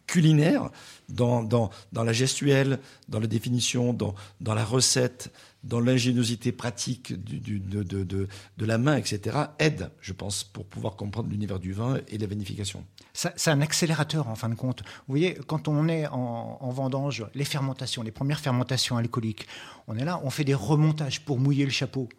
culinaire, 0.06 0.70
dans, 1.10 1.42
dans, 1.42 1.70
dans 1.94 2.04
la 2.04 2.14
gestuelle, 2.14 2.80
dans 3.08 3.20
la 3.20 3.28
définition, 3.28 3.94
dans, 3.94 4.14
dans 4.42 4.54
la 4.54 4.64
recette, 4.64 5.32
dans 5.64 5.80
l'ingéniosité 5.80 6.52
pratique 6.52 7.14
du, 7.24 7.40
du- 7.40 7.60
de, 7.60 7.84
de, 7.84 8.04
de, 8.04 8.28
de 8.58 8.66
la 8.66 8.78
main, 8.78 8.96
etc., 8.98 9.38
aide, 9.60 9.92
je 10.02 10.12
pense, 10.14 10.44
pour 10.44 10.66
pouvoir 10.66 10.96
comprendre 10.96 11.30
l'univers 11.30 11.60
du 11.60 11.72
vin 11.74 12.00
et 12.08 12.18
la 12.18 12.26
vinification. 12.26 12.84
Ça- 13.14 13.34
C'est 13.36 13.52
un 13.52 13.62
accélérateur 13.62 14.28
en 14.28 14.36
fin 14.36 14.50
de 14.50 14.56
compte. 14.56 14.82
Vous 15.08 15.14
voyez, 15.14 15.38
quand 15.48 15.68
on 15.68 15.88
est 15.88 16.08
en, 16.08 16.58
en 16.60 16.70
vendange, 16.72 17.26
les 17.36 17.46
fermentations, 17.46 18.02
les 18.02 18.12
premières 18.12 18.40
fermentations 18.40 18.98
alcooliques, 18.98 19.48
on 19.88 19.96
est 19.98 20.06
là, 20.06 20.20
on 20.24 20.30
fait 20.32 20.44
des 20.46 20.54
remontages 20.56 21.22
pour 21.22 21.40
mouiller 21.40 21.66
le 21.66 21.72
chapeau. 21.72 22.10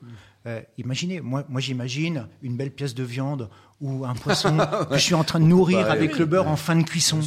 Euh, 0.46 0.60
imaginez, 0.76 1.20
moi, 1.20 1.44
moi 1.48 1.60
j'imagine 1.60 2.26
une 2.42 2.56
belle 2.56 2.72
pièce 2.72 2.94
de 2.96 3.04
viande 3.04 3.48
ou 3.80 4.04
un 4.04 4.14
poisson 4.14 4.56
que 4.90 4.96
je 4.96 5.00
suis 5.02 5.14
en 5.14 5.22
train 5.22 5.38
de 5.38 5.44
nourrir 5.44 5.82
Bah, 5.82 5.92
avec 5.92 6.14
oui, 6.14 6.18
le 6.18 6.26
beurre 6.26 6.48
en 6.48 6.56
fin 6.56 6.74
de 6.74 6.82
cuisson. 6.82 7.20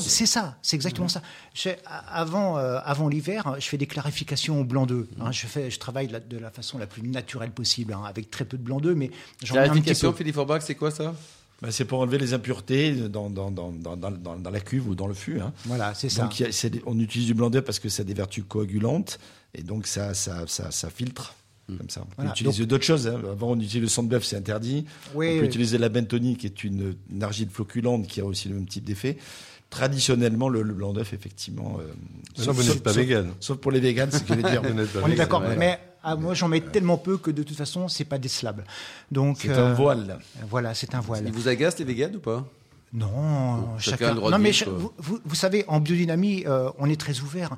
C'est 0.00 0.26
ça, 0.26 0.56
c'est 0.62 0.76
exactement 0.76 1.08
ça. 1.08 1.20
Je 1.52 1.62
fais- 1.62 1.78
avant 2.08 2.58
euh, 2.58 2.78
avant 2.84 3.08
l'hiver, 3.08 3.56
je 3.58 3.66
fais 3.66 3.76
des 3.76 3.88
clarifications 3.88 4.60
au 4.60 4.64
blanc 4.64 4.86
d'œuf. 4.86 5.08
hein. 5.20 5.32
je, 5.32 5.46
fais, 5.48 5.59
je 5.68 5.78
travaille 5.78 6.06
de 6.06 6.12
la, 6.14 6.20
de 6.20 6.38
la 6.38 6.50
façon 6.50 6.78
la 6.78 6.86
plus 6.86 7.02
naturelle 7.02 7.50
possible, 7.50 7.92
hein, 7.92 8.02
avec 8.06 8.30
très 8.30 8.44
peu 8.46 8.56
de 8.56 8.62
blanc 8.62 8.80
d'œuf, 8.80 8.94
mais 8.96 9.10
j'en 9.44 9.54
mets 9.56 9.60
un 9.60 9.62
petit 9.64 9.68
Clarification, 9.70 10.12
peu. 10.12 10.18
Philippe 10.18 10.36
Forbrac, 10.36 10.62
c'est 10.62 10.74
quoi 10.76 10.90
ça? 10.90 11.14
Ben, 11.60 11.70
c'est 11.70 11.84
pour 11.84 11.98
enlever 12.00 12.16
les 12.16 12.32
impuretés 12.32 12.92
dans, 12.94 13.28
dans, 13.28 13.50
dans, 13.50 13.70
dans, 13.70 13.94
dans, 13.96 14.10
dans- 14.10 14.36
dans 14.38 14.50
la 14.50 14.60
cuve 14.60 14.88
ou 14.88 14.94
dans 14.94 15.06
le 15.06 15.12
fût. 15.12 15.40
Hein. 15.40 15.52
Voilà, 15.66 15.92
c'est 15.92 16.08
ça. 16.08 16.22
Donc, 16.22 16.40
a- 16.40 16.46
on 16.86 16.98
utilise 16.98 17.26
du 17.26 17.34
blanc 17.34 17.50
d'œuf 17.50 17.64
parce 17.64 17.78
que 17.78 17.90
ça 17.90 18.00
a 18.00 18.04
des 18.04 18.14
vertus 18.14 18.44
coagulantes 18.48 19.18
et 19.52 19.62
donc 19.62 19.86
ça, 19.86 20.14
ça, 20.14 20.44
ça, 20.46 20.70
ça 20.70 20.88
filtre. 20.88 21.34
Comme 21.66 21.88
ça. 21.90 22.00
On 22.00 22.06
peut 22.06 22.12
Voilà, 22.16 22.30
utiliser 22.32 22.66
d'autres 22.66 22.84
choses. 22.84 23.06
hein. 23.06 23.20
Avant, 23.30 23.50
on 23.50 23.56
utilisait 23.56 23.78
le 23.80 23.86
sang 23.88 24.02
de 24.02 24.08
bœuf, 24.08 24.24
c'est 24.24 24.34
interdit. 24.36 24.86
Oui, 25.14 25.28
on 25.28 25.32
peut 25.34 25.40
oui. 25.42 25.46
utiliser 25.46 25.78
la 25.78 25.88
bentoni, 25.88 26.36
qui 26.36 26.46
est 26.46 26.64
une, 26.64 26.96
une 27.12 27.22
argile 27.22 27.48
floculente 27.48 28.08
qui 28.08 28.20
a 28.20 28.24
aussi 28.24 28.48
le 28.48 28.56
même 28.56 28.66
type 28.66 28.82
d'effet. 28.84 29.18
Traditionnellement, 29.70 30.48
le, 30.48 30.62
le 30.62 30.74
blanc 30.74 30.92
d'œuf, 30.92 31.12
effectivement. 31.12 31.78
euh, 31.80 31.84
Maintenant, 32.36 32.52
vous 32.52 32.62
n'êtes 32.64 32.82
pas 32.82 32.92
vegan. 32.92 33.32
Sauf 33.38 33.58
pour 33.58 33.70
les 33.70 33.80
véganes, 33.80 34.10
c'est 34.10 34.18
ce 34.18 34.24
que 34.24 34.34
je 34.34 34.40
veux 34.40 34.50
dire. 34.50 34.62
Vous 34.66 34.74
n'êtes 34.74 34.92
pas 34.92 35.00
On 35.04 35.06
est 35.08 35.14
d'accord, 35.14 35.42
mais 35.56 35.78
ah, 36.02 36.16
moi 36.16 36.34
j'en 36.34 36.48
mets 36.48 36.60
tellement 36.60 36.96
peu 36.98 37.18
que 37.18 37.30
de 37.30 37.42
toute 37.44 37.56
façon 37.56 37.86
c'est 37.88 38.04
pas 38.04 38.18
décelable. 38.18 38.64
Donc 39.12 39.38
C'est 39.42 39.50
euh, 39.50 39.66
un 39.70 39.74
voile. 39.74 40.18
Voilà, 40.48 40.74
c'est 40.74 40.94
un 40.94 41.00
voile. 41.00 41.24
Ils 41.26 41.32
vous 41.32 41.46
agacent 41.46 41.78
les 41.78 41.84
véganes 41.84 42.16
ou 42.16 42.20
pas? 42.20 42.44
Non, 42.92 43.78
chacun 43.78 44.06
a 44.06 44.10
le 44.10 44.16
droit 44.16 44.30
non 44.32 44.38
de 44.38 44.42
mais 44.42 44.52
quoi. 44.52 44.72
vous, 44.72 44.92
vous- 44.98 45.20
vous 45.24 45.34
savez, 45.36 45.64
en 45.68 45.78
biodynamie, 45.78 46.44
euh, 46.46 46.70
on 46.78 46.90
est 46.90 47.00
très 47.00 47.20
ouvert. 47.20 47.56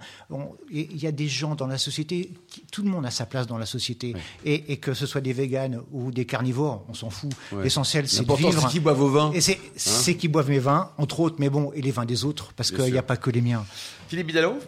Il 0.70 0.96
y 0.98 1.06
a 1.06 1.12
des 1.12 1.26
gens 1.26 1.54
dans 1.54 1.66
la 1.66 1.78
société, 1.78 2.30
qui- 2.48 2.64
tout 2.70 2.82
le 2.82 2.90
monde 2.90 3.06
a 3.06 3.10
sa 3.10 3.24
place 3.24 3.46
dans 3.46 3.56
la 3.56 3.64
société, 3.64 4.14
et, 4.44 4.72
et 4.72 4.76
que 4.76 4.92
ce 4.92 5.06
soit 5.06 5.22
des 5.22 5.32
véganes 5.32 5.80
ou 5.90 6.10
des 6.10 6.26
carnivores, 6.26 6.84
on 6.88 6.94
s'en 6.94 7.08
fout. 7.08 7.32
L'essentiel 7.62 8.08
c'est 8.08 8.26
de 8.26 8.32
vivre. 8.34 8.60
c'est 8.60 8.68
qu'ils 8.68 8.82
boivent 8.82 8.98
vos 8.98 9.08
vins. 9.08 9.32
Et 9.32 9.40
c'est 9.40 9.58
c'est 9.74 10.16
qu'ils 10.16 10.30
boivent 10.30 10.50
mes 10.50 10.58
vins, 10.58 10.90
entre 10.98 11.20
autres, 11.20 11.36
mais 11.38 11.48
bon, 11.48 11.72
et 11.72 11.80
les 11.80 11.92
vins 11.92 12.04
des 12.04 12.24
autres, 12.26 12.52
parce 12.52 12.70
qu'il 12.70 12.92
n'y 12.92 12.98
a 12.98 13.02
pas 13.02 13.16
que 13.16 13.30
les 13.30 13.40
miens. 13.40 13.64
Philippe 14.08 14.26
Bidalot 14.26 14.58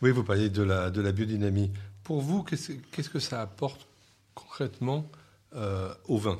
Oui, 0.00 0.10
vous 0.10 0.24
parliez 0.24 0.48
de 0.48 0.62
la, 0.62 0.88
de 0.90 1.02
la 1.02 1.12
biodynamie. 1.12 1.70
Pour 2.02 2.22
vous, 2.22 2.42
qu'est-ce 2.44 3.08
que 3.10 3.18
ça 3.18 3.42
apporte 3.42 3.86
concrètement 4.34 5.04
euh, 5.54 5.92
au 6.06 6.16
vin? 6.16 6.38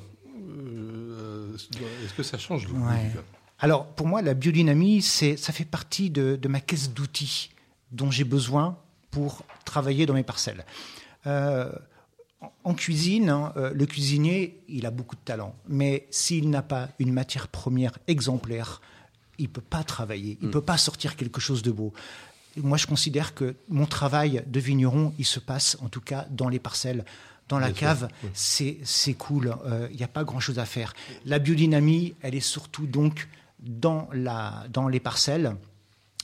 Euh, 0.51 1.55
Est-ce 1.55 2.15
que 2.15 2.23
ça 2.23 2.39
change 2.39 2.67
le 2.67 2.73
goût 2.73 2.87
Ouais. 2.87 3.13
Alors, 3.61 3.87
pour 3.87 4.07
moi, 4.07 4.23
la 4.23 4.35
biodynamie, 4.35 5.03
ça 5.03 5.53
fait 5.53 5.65
partie 5.65 6.11
de, 6.11 6.37
de 6.37 6.49
ma 6.49 6.61
caisse 6.61 6.91
d'outils 6.91 7.51
dont 7.91 8.11
j'ai 8.11 8.25
besoin 8.25 8.77
pour 9.11 9.45
travailler 9.65 10.07
dans 10.07 10.15
mes 10.15 10.23
parcelles. 10.23 10.65
Euh, 11.27 11.73
en- 12.65 12.75
cuisine, 12.75 13.31
hein, 13.31 13.53
euh, 13.57 13.73
le 13.75 13.87
cuisinier, 13.87 14.61
il 14.69 14.87
a 14.87 14.91
beaucoup 14.93 15.17
de 15.17 15.21
talent, 15.25 15.55
mais 15.69 16.07
s'il 16.11 16.51
n'a 16.51 16.63
pas 16.63 16.89
une 17.01 17.13
matière 17.13 17.49
première 17.49 17.99
exemplaire, 18.07 18.81
il 19.39 19.49
peut 19.49 19.61
pas 19.63 19.83
travailler, 19.83 20.39
il 20.43 20.51
peut 20.51 20.61
pas 20.61 20.77
sortir 20.79 21.17
quelque 21.17 21.41
chose 21.41 21.63
de 21.63 21.71
beau. 21.73 21.93
Moi, 22.57 22.77
je 22.77 22.87
considère 22.87 23.35
que 23.35 23.57
mon 23.69 23.87
travail 23.87 24.43
de 24.47 24.61
vigneron, 24.61 25.13
il 25.19 25.25
se 25.25 25.41
passe 25.41 25.77
en 25.81 25.89
tout 25.89 26.01
cas 26.01 26.27
dans 26.31 26.49
les 26.49 26.59
parcelles. 26.59 27.05
Dans 27.49 27.59
la 27.59 27.69
cave, 27.73 28.09
c'est 28.35 28.79
c'est 28.85 29.15
cool, 29.15 29.57
il 29.91 29.97
n'y 29.97 30.03
a 30.05 30.09
pas 30.09 30.23
grand-chose 30.23 30.59
à 30.59 30.67
faire. 30.67 30.93
La 31.25 31.39
biodynamie, 31.39 32.15
elle 32.21 32.35
est 32.35 32.41
surtout 32.41 32.87
donc 32.87 33.27
dans, 33.61 34.09
la, 34.13 34.67
dans 34.71 34.89
les 34.89 35.01
parcelles. 35.01 35.57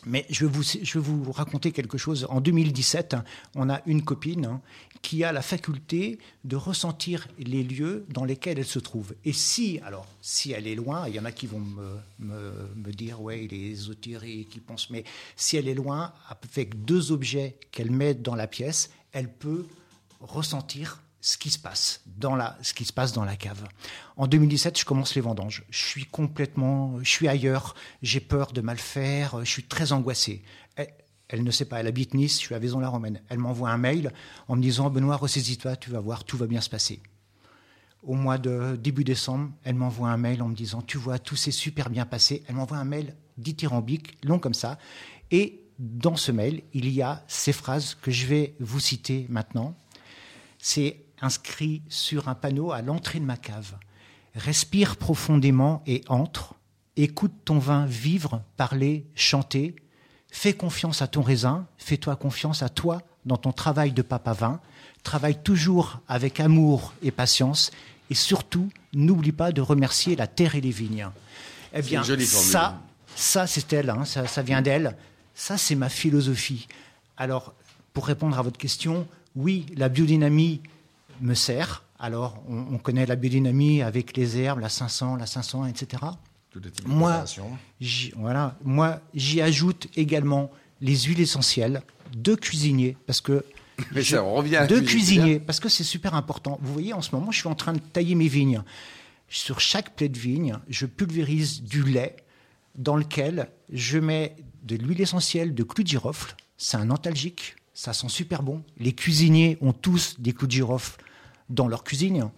Mais 0.06 0.26
je 0.28 0.44
vais, 0.44 0.52
vous, 0.52 0.62
je 0.62 0.98
vous 0.98 1.32
raconter 1.32 1.72
quelque 1.72 1.96
chose. 1.96 2.26
En 2.28 2.40
2017, 2.40 3.16
on 3.54 3.70
a 3.70 3.80
une 3.86 4.04
copine 4.04 4.44
hein, 4.44 4.60
qui 5.00 5.24
a 5.24 5.32
la 5.32 5.40
faculté 5.40 6.18
de 6.44 6.56
ressentir 6.56 7.26
les 7.38 7.62
lieux 7.62 8.04
dans 8.10 8.24
lesquels 8.24 8.58
elle 8.58 8.66
se 8.66 8.78
trouve. 8.78 9.14
Et 9.24 9.32
si, 9.32 9.80
alors, 9.84 10.06
si 10.20 10.52
elle 10.52 10.66
est 10.66 10.74
loin, 10.74 11.08
il 11.08 11.14
y 11.14 11.20
en 11.20 11.24
a 11.24 11.32
qui 11.32 11.46
vont 11.46 11.60
me, 11.60 11.96
me, 12.18 12.52
me 12.76 12.92
dire, 12.92 13.22
ouais, 13.22 13.44
il 13.44 13.54
est 13.54 13.70
ésotérique, 13.70 14.50
qui 14.50 14.60
pense, 14.60 14.90
mais 14.90 15.04
si 15.36 15.56
elle 15.56 15.68
est 15.68 15.74
loin, 15.74 16.12
avec 16.28 16.84
deux 16.84 17.10
objets 17.10 17.56
qu'elle 17.70 17.90
met 17.90 18.14
dans 18.14 18.34
la 18.34 18.46
pièce, 18.46 18.90
elle 19.12 19.32
peut 19.32 19.66
ressentir 20.20 21.02
ce 21.24 21.38
qui 21.38 21.50
se 21.50 21.58
passe 21.58 22.02
dans 22.18 22.36
la 22.36 22.58
ce 22.60 22.74
qui 22.74 22.84
se 22.84 22.92
passe 22.92 23.14
dans 23.14 23.24
la 23.24 23.34
cave. 23.34 23.64
En 24.18 24.26
2017, 24.26 24.78
je 24.78 24.84
commence 24.84 25.14
les 25.14 25.22
vendanges. 25.22 25.64
Je 25.70 25.82
suis 25.82 26.04
complètement 26.04 26.98
je 27.02 27.08
suis 27.08 27.28
ailleurs, 27.28 27.74
j'ai 28.02 28.20
peur 28.20 28.52
de 28.52 28.60
mal 28.60 28.76
faire, 28.76 29.42
je 29.42 29.50
suis 29.50 29.62
très 29.62 29.92
angoissé. 29.92 30.42
Elle, 31.28 31.42
ne 31.42 31.50
sait 31.50 31.64
pas, 31.64 31.80
elle 31.80 31.86
habite 31.86 32.12
Nice, 32.12 32.34
je 32.34 32.44
suis 32.44 32.54
à 32.54 32.58
Vaison-la-Romaine. 32.58 33.22
Elle 33.30 33.38
m'envoie 33.38 33.70
un 33.70 33.78
mail 33.78 34.12
en 34.48 34.56
me 34.56 34.60
disant 34.60 34.90
Benoît, 34.90 35.16
ressaisis-toi, 35.16 35.76
tu 35.76 35.88
vas 35.88 35.98
voir, 35.98 36.24
tout 36.24 36.36
va 36.36 36.46
bien 36.46 36.60
se 36.60 36.68
passer. 36.68 37.00
Au 38.02 38.12
mois 38.12 38.36
de 38.36 38.76
début 38.76 39.02
décembre, 39.02 39.50
elle 39.64 39.76
m'envoie 39.76 40.10
un 40.10 40.18
mail 40.18 40.42
en 40.42 40.48
me 40.48 40.54
disant 40.54 40.82
Tu 40.82 40.98
vois, 40.98 41.18
tout 41.18 41.36
s'est 41.36 41.50
super 41.50 41.88
bien 41.88 42.04
passé. 42.04 42.44
Elle 42.48 42.56
m'envoie 42.56 42.76
un 42.76 42.84
mail 42.84 43.16
dithyrambique, 43.38 44.18
long 44.22 44.38
comme 44.38 44.52
ça. 44.52 44.78
Et 45.30 45.62
dans 45.78 46.16
ce 46.16 46.32
mail, 46.32 46.62
il 46.74 46.90
y 46.90 47.00
a 47.00 47.24
ces 47.28 47.54
phrases 47.54 47.94
que 47.94 48.10
je 48.10 48.26
vais 48.26 48.54
vous 48.60 48.78
citer 48.78 49.24
maintenant. 49.30 49.74
C'est 50.58 51.03
inscrit 51.24 51.82
sur 51.88 52.28
un 52.28 52.34
panneau 52.34 52.70
à 52.70 52.82
l'entrée 52.82 53.18
de 53.18 53.24
ma 53.24 53.36
cave. 53.36 53.74
Respire 54.34 54.96
profondément 54.96 55.82
et 55.86 56.02
entre. 56.08 56.54
Écoute 56.96 57.32
ton 57.44 57.58
vin 57.58 57.86
vivre, 57.86 58.42
parler, 58.56 59.06
chanter. 59.14 59.74
Fais 60.30 60.52
confiance 60.52 61.02
à 61.02 61.06
ton 61.06 61.22
raisin. 61.22 61.66
Fais-toi 61.78 62.16
confiance 62.16 62.62
à 62.62 62.68
toi 62.68 63.02
dans 63.24 63.36
ton 63.36 63.52
travail 63.52 63.92
de 63.92 64.02
papa 64.02 64.32
vin. 64.32 64.60
Travaille 65.02 65.42
toujours 65.42 66.00
avec 66.08 66.40
amour 66.40 66.92
et 67.02 67.10
patience. 67.10 67.70
Et 68.10 68.14
surtout, 68.14 68.68
n'oublie 68.92 69.32
pas 69.32 69.50
de 69.50 69.60
remercier 69.60 70.14
la 70.16 70.26
terre 70.26 70.54
et 70.54 70.60
les 70.60 70.70
vignes. 70.70 71.08
Eh 71.72 71.82
bien, 71.82 72.02
ça, 72.04 72.80
ça 73.16 73.46
c'est 73.46 73.72
elle, 73.72 73.90
hein, 73.90 74.04
ça, 74.04 74.26
ça 74.26 74.42
vient 74.42 74.62
d'elle. 74.62 74.96
Ça, 75.34 75.58
c'est 75.58 75.74
ma 75.74 75.88
philosophie. 75.88 76.68
Alors, 77.16 77.54
pour 77.92 78.06
répondre 78.06 78.38
à 78.38 78.42
votre 78.42 78.58
question, 78.58 79.08
oui, 79.34 79.66
la 79.76 79.88
biodynamie 79.88 80.60
me 81.20 81.34
sert. 81.34 81.84
Alors, 81.98 82.42
on, 82.48 82.78
connaît 82.78 83.06
la 83.06 83.16
biodynamie 83.16 83.82
avec 83.82 84.16
les 84.16 84.38
herbes, 84.38 84.60
la 84.60 84.68
500, 84.68 85.16
la 85.16 85.26
500, 85.26 85.66
etc. 85.66 86.02
moi, 86.86 87.24
voilà, 88.16 88.56
moi, 88.64 89.00
j'y 89.14 89.40
ajoute 89.40 89.88
également 89.96 90.50
les 90.80 90.96
huiles 90.96 91.20
essentielles 91.20 91.82
de 92.14 92.34
cuisinier, 92.34 92.96
parce 93.06 93.20
que 93.20 93.44
Mais 93.92 94.04
ça, 94.04 94.22
on 94.22 94.34
revient 94.34 94.66
de 94.68 94.80
cuisinier, 94.80 95.40
parce 95.40 95.60
que 95.60 95.68
c'est 95.68 95.84
super 95.84 96.14
important. 96.14 96.58
Vous 96.62 96.72
voyez, 96.72 96.92
en 96.92 97.02
ce 97.02 97.14
moment, 97.14 97.30
je 97.30 97.38
suis 97.38 97.48
en 97.48 97.54
train 97.54 97.72
de 97.72 97.78
tailler 97.78 98.14
mes 98.14 98.28
vignes. 98.28 98.62
Sur 99.28 99.60
chaque 99.60 99.96
plaie 99.96 100.08
de 100.08 100.18
vigne, 100.18 100.58
je 100.68 100.86
pulvérise 100.86 101.62
du 101.62 101.82
lait 101.82 102.16
dans 102.76 102.96
lequel 102.96 103.48
je 103.72 103.98
mets 103.98 104.36
de 104.62 104.76
l'huile 104.76 105.00
essentielle 105.00 105.54
de 105.54 105.62
clou 105.62 105.82
de 105.82 105.88
girofle. 105.88 106.36
C'est 106.56 106.76
un 106.76 106.90
antalgique, 106.90 107.56
ça 107.74 107.92
sent 107.92 108.08
super 108.08 108.42
bon. 108.42 108.62
Les 108.78 108.92
cuisiniers 108.92 109.58
ont 109.60 109.72
tous 109.72 110.16
des 110.18 110.32
clous 110.32 110.46
de 110.46 110.52
girofle 110.52 111.00
dans 111.50 111.68
leur 111.68 111.84
cuisine. 111.84 112.30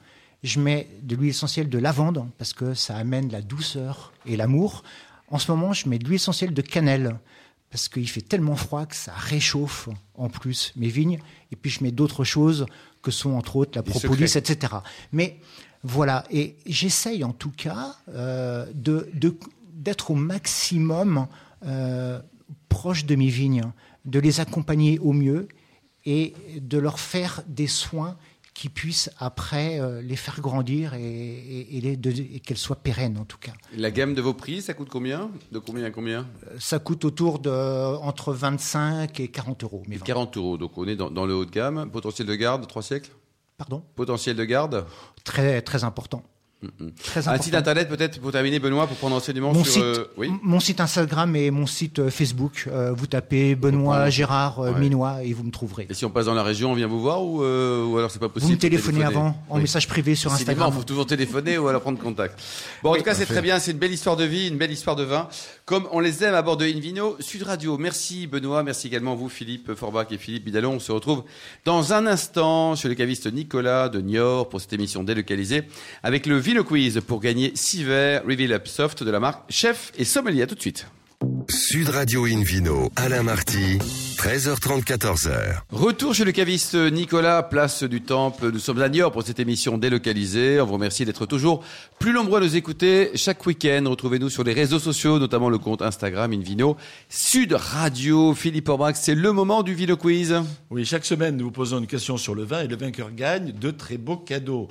Je 0.43 0.61
mets 0.61 0.88
de 1.02 1.14
l'huile 1.14 1.31
essentielle 1.31 1.69
de 1.69 1.78
lavande 1.78 2.26
parce 2.38 2.52
que 2.52 2.75
ça 2.75 2.97
amène 2.97 3.31
la 3.31 3.43
douceur 3.43 4.12
et 4.26 4.37
l'amour. 4.37 4.83
En 5.28 5.38
ce 5.38 5.50
moment, 5.50 5.73
je 5.73 5.88
mets 5.88 5.99
de 5.99 6.05
l'huile 6.05 6.16
essentielle 6.16 6.55
de 6.55 6.62
cannelle 6.62 7.16
parce 7.71 7.88
qu'il 7.88 8.09
fait 8.09 8.23
tellement 8.23 8.57
froid 8.57 8.87
que 8.87 8.97
ça 8.97 9.12
réchauffe 9.12 9.88
en 10.14 10.28
plus 10.28 10.73
mes 10.76 10.88
vignes. 10.88 11.19
Et 11.52 11.57
puis 11.57 11.71
je 11.71 11.83
mets 11.83 11.90
d'autres 11.90 12.25
choses 12.25 12.66
que 13.02 13.11
sont 13.11 13.33
entre 13.33 13.57
autres 13.57 13.73
la 13.75 13.83
propolis, 13.83 14.37
etc. 14.37 14.75
Mais 15.12 15.40
voilà, 15.83 16.25
et 16.31 16.57
j'essaye 16.66 17.23
en 17.23 17.33
tout 17.33 17.50
cas 17.50 17.97
euh, 18.09 18.66
de, 18.75 19.11
d'être 19.73 20.11
au 20.11 20.14
maximum 20.14 21.26
euh, 21.64 22.21
proche 22.69 23.05
de 23.05 23.14
mes 23.14 23.28
vignes, 23.28 23.62
de 24.07 24.19
les 24.19 24.41
accompagner 24.41 24.99
au 24.99 25.13
mieux 25.13 25.49
et 26.05 26.35
de 26.61 26.79
leur 26.79 26.99
faire 27.01 27.43
des 27.47 27.67
soins 27.67 28.17
qui 28.55 28.71
puissent 28.71 29.11
après 29.19 29.79
euh, 29.81 30.01
les 30.01 30.17
faire 30.17 30.41
grandir 30.41 30.95
et, 30.95 31.77
et, 31.77 32.41
qu'elles 32.41 32.57
soient 32.57 32.77
pérennes 32.77 33.19
en 33.19 33.27
tout 33.27 33.37
cas. 33.37 33.53
La 33.77 33.91
gamme 33.91 34.15
de 34.15 34.23
vos 34.23 34.33
prix, 34.33 34.63
ça 34.63 34.73
coûte 34.73 34.89
combien? 34.89 35.31
De 35.53 35.59
combien 35.59 35.85
à 35.85 35.91
combien? 35.91 36.27
Euh, 36.47 36.57
Ça 36.59 36.79
coûte 36.79 37.05
autour 37.05 37.39
de 37.39 37.51
entre 37.51 38.33
25 38.33 39.21
et 39.21 39.29
40 39.29 39.65
euros. 39.65 39.83
40 40.05 40.37
euros, 40.39 40.57
donc 40.57 40.79
on 40.79 40.89
est 40.89 40.97
dans, 40.97 41.11
dans, 41.11 41.27
le 41.27 41.35
haut 41.35 41.45
de 41.45 41.51
gamme. 41.51 41.91
Potentiel 41.91 42.27
de 42.27 42.35
garde, 42.35 42.67
3 42.67 42.83
siècles? 42.83 43.11
Pardon? 43.59 43.83
Potentiel 43.95 44.37
de 44.37 44.45
garde? 44.45 44.87
Très, 45.25 45.61
très 45.61 45.85
important. 45.85 46.23
Un 47.27 47.39
site 47.39 47.55
internet 47.55 47.89
peut-être 47.89 48.19
pour 48.19 48.33
terminer, 48.33 48.59
Benoît, 48.59 48.87
pour 48.87 48.97
prendre 48.97 49.15
enseignement 49.15 49.53
mon 49.53 49.63
sur. 49.63 49.73
Site, 49.75 49.83
euh, 49.83 50.07
oui 50.17 50.31
mon 50.43 50.59
site 50.59 50.81
Instagram 50.81 51.37
et 51.37 51.51
mon 51.51 51.67
site 51.67 51.99
euh, 51.99 52.11
Facebook. 52.11 52.67
Euh, 52.67 52.93
vous 52.97 53.07
tapez 53.07 53.55
Benoît 53.55 54.09
Gérard 54.09 54.63
Minois 54.79 55.23
et 55.23 55.35
vous 55.35 55.43
me 55.43 55.51
trouverez. 55.51 55.87
Et 55.91 55.95
si 55.95 56.07
on 56.07 56.11
passe 56.11 56.27
dans 56.27 56.35
la 56.35 56.43
région, 56.43 56.73
on 56.73 56.75
vient 56.75 56.87
vous 56.87 57.01
voir 57.01 57.23
ou, 57.23 57.41
ou 57.41 57.99
alors 57.99 58.11
c'est 58.11 58.19
pas 58.19 58.31
possible 58.31 58.53
Vous 58.53 58.57
me 58.57 58.61
téléphonez 58.61 59.05
avant 59.05 59.37
en 59.51 59.59
message 59.59 59.87
privé 59.87 60.15
sur 60.15 60.33
Instagram. 60.33 60.71
Il 60.73 60.79
faut 60.79 60.85
toujours 60.85 61.07
téléphoner 61.07 61.59
ou 61.59 61.69
alors 61.69 61.83
prendre 61.83 61.99
contact. 61.99 62.41
Bon, 62.83 62.93
en 62.93 62.97
tout 62.97 63.03
cas, 63.03 63.15
c'est 63.15 63.27
très 63.27 63.43
bien. 63.43 63.59
C'est 63.59 63.73
une 63.73 63.79
belle 63.79 63.93
histoire 63.93 64.17
de 64.17 64.25
vie, 64.25 64.49
une 64.49 64.57
belle 64.57 64.73
histoire 64.73 64.97
de 64.97 65.05
vin, 65.05 65.29
comme 65.67 65.89
on 65.91 65.99
les 65.99 66.23
aime 66.23 66.35
à 66.35 66.43
bord 66.43 66.57
de 66.57 66.65
Invino 66.65 67.17
Sud 67.19 67.43
Radio. 67.43 67.77
Merci 67.77 68.29
Benoît, 68.29 68.63
merci 68.63 68.87
également 68.87 69.17
vous 69.17 69.29
Philippe 69.29 69.75
Forbach 69.75 70.07
et 70.13 70.17
Philippe 70.17 70.45
Bidalon. 70.45 70.75
On 70.75 70.79
se 70.79 70.93
retrouve 70.93 71.25
dans 71.65 71.93
un 71.93 72.07
instant 72.07 72.77
chez 72.77 72.89
le 72.89 72.95
caviste 72.95 73.27
Nicolas 73.33 73.89
de 73.89 74.01
Niort 74.01 74.49
pour 74.49 74.61
cette 74.61 74.73
émission 74.73 75.03
délocalisée 75.03 75.65
avec 76.05 76.27
le 76.27 76.39
Vino 76.39 76.63
Quiz 76.63 77.01
pour 77.05 77.21
gagner 77.21 77.51
6 77.57 77.83
verres 77.83 78.23
Reveal 78.25 78.53
Up 78.53 78.69
Soft 78.69 79.03
de 79.03 79.11
la 79.11 79.19
marque 79.19 79.43
Chef 79.51 79.93
et 79.99 80.05
Sommelier. 80.05 80.43
À 80.43 80.47
tout 80.47 80.55
de 80.55 80.61
suite. 80.61 80.87
Sud 81.49 81.91
Radio 81.91 82.25
Invino, 82.25 82.91
Alain 82.97 83.23
Marty, 83.23 83.79
13h30, 84.17 84.83
14h. 84.83 85.61
Retour 85.71 86.15
chez 86.15 86.25
le 86.25 86.33
caviste 86.33 86.75
Nicolas, 86.75 87.43
place 87.45 87.85
du 87.85 88.03
Temple. 88.03 88.50
Nous 88.50 88.59
sommes 88.59 88.83
à 88.83 88.88
Niort 88.88 89.12
pour 89.12 89.23
cette 89.23 89.38
émission 89.38 89.79
délocalisée. 89.79 90.61
On 90.61 90.67
vous 90.67 90.73
remercie 90.75 91.05
d'être 91.05 91.25
toujours 91.26 91.62
plus 92.00 92.12
nombreux 92.12 92.41
à 92.41 92.45
nous 92.45 92.57
écouter 92.57 93.11
chaque 93.15 93.47
week-end. 93.47 93.85
Retrouvez-nous 93.87 94.29
sur 94.29 94.43
les 94.43 94.53
réseaux 94.53 94.81
sociaux, 94.81 95.19
notamment 95.19 95.49
le 95.49 95.59
compte 95.59 95.83
Instagram 95.83 96.33
Invino 96.33 96.76
Sud 97.09 97.53
Radio. 97.53 98.35
Philippe 98.35 98.69
Orbac, 98.69 98.95
c'est 98.95 99.15
le 99.15 99.33
moment 99.33 99.62
du 99.62 99.75
Vino 99.75 99.97
Quiz. 99.97 100.35
Oui, 100.71 100.85
chaque 100.85 101.05
semaine, 101.05 101.37
nous 101.37 101.45
vous 101.47 101.53
posons 101.53 101.79
une 101.79 101.87
question 101.87 102.17
sur 102.17 102.35
le 102.35 102.43
vin 102.43 102.62
et 102.62 102.69
le 102.69 102.76
vainqueur 102.76 103.12
gagne 103.12 103.53
de 103.53 103.71
très 103.71 103.99
beaux 103.99 104.17
cadeaux. 104.17 104.69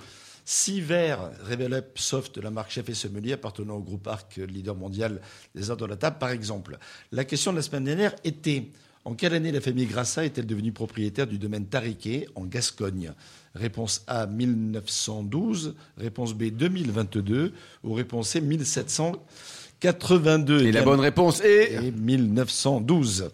Six 0.47 0.79
verres 0.79 1.31
Revel 1.49 1.83
Soft 1.95 2.35
de 2.35 2.41
la 2.41 2.51
marque 2.51 2.69
Chef 2.69 2.87
et 2.87 2.93
Sommelier 2.93 3.33
appartenant 3.33 3.77
au 3.77 3.81
groupe 3.81 4.07
Arc, 4.07 4.37
leader 4.37 4.75
mondial 4.75 5.19
des 5.55 5.71
arts 5.71 5.77
de 5.77 5.85
la 5.85 5.95
table, 5.95 6.19
par 6.19 6.29
exemple. 6.29 6.77
La 7.11 7.25
question 7.25 7.51
de 7.51 7.57
la 7.57 7.63
semaine 7.63 7.85
dernière 7.85 8.15
était 8.23 8.69
en 9.05 9.15
quelle 9.15 9.33
année 9.33 9.51
la 9.51 9.59
famille 9.59 9.87
Grassa 9.87 10.23
est-elle 10.23 10.45
devenue 10.45 10.71
propriétaire 10.71 11.25
du 11.25 11.39
domaine 11.39 11.65
Tariquet 11.65 12.27
en 12.35 12.45
Gascogne? 12.45 13.13
Réponse 13.55 14.03
A 14.05 14.27
1912, 14.27 15.73
réponse 15.97 16.35
B 16.35 16.51
2022 16.51 17.51
ou 17.83 17.93
réponse 17.93 18.29
C 18.29 18.41
1782. 18.41 20.65
Et, 20.65 20.71
la 20.71 20.83
bonne 20.83 20.99
réponse 20.99 21.41
est 21.41 21.91
1912. 21.91 23.31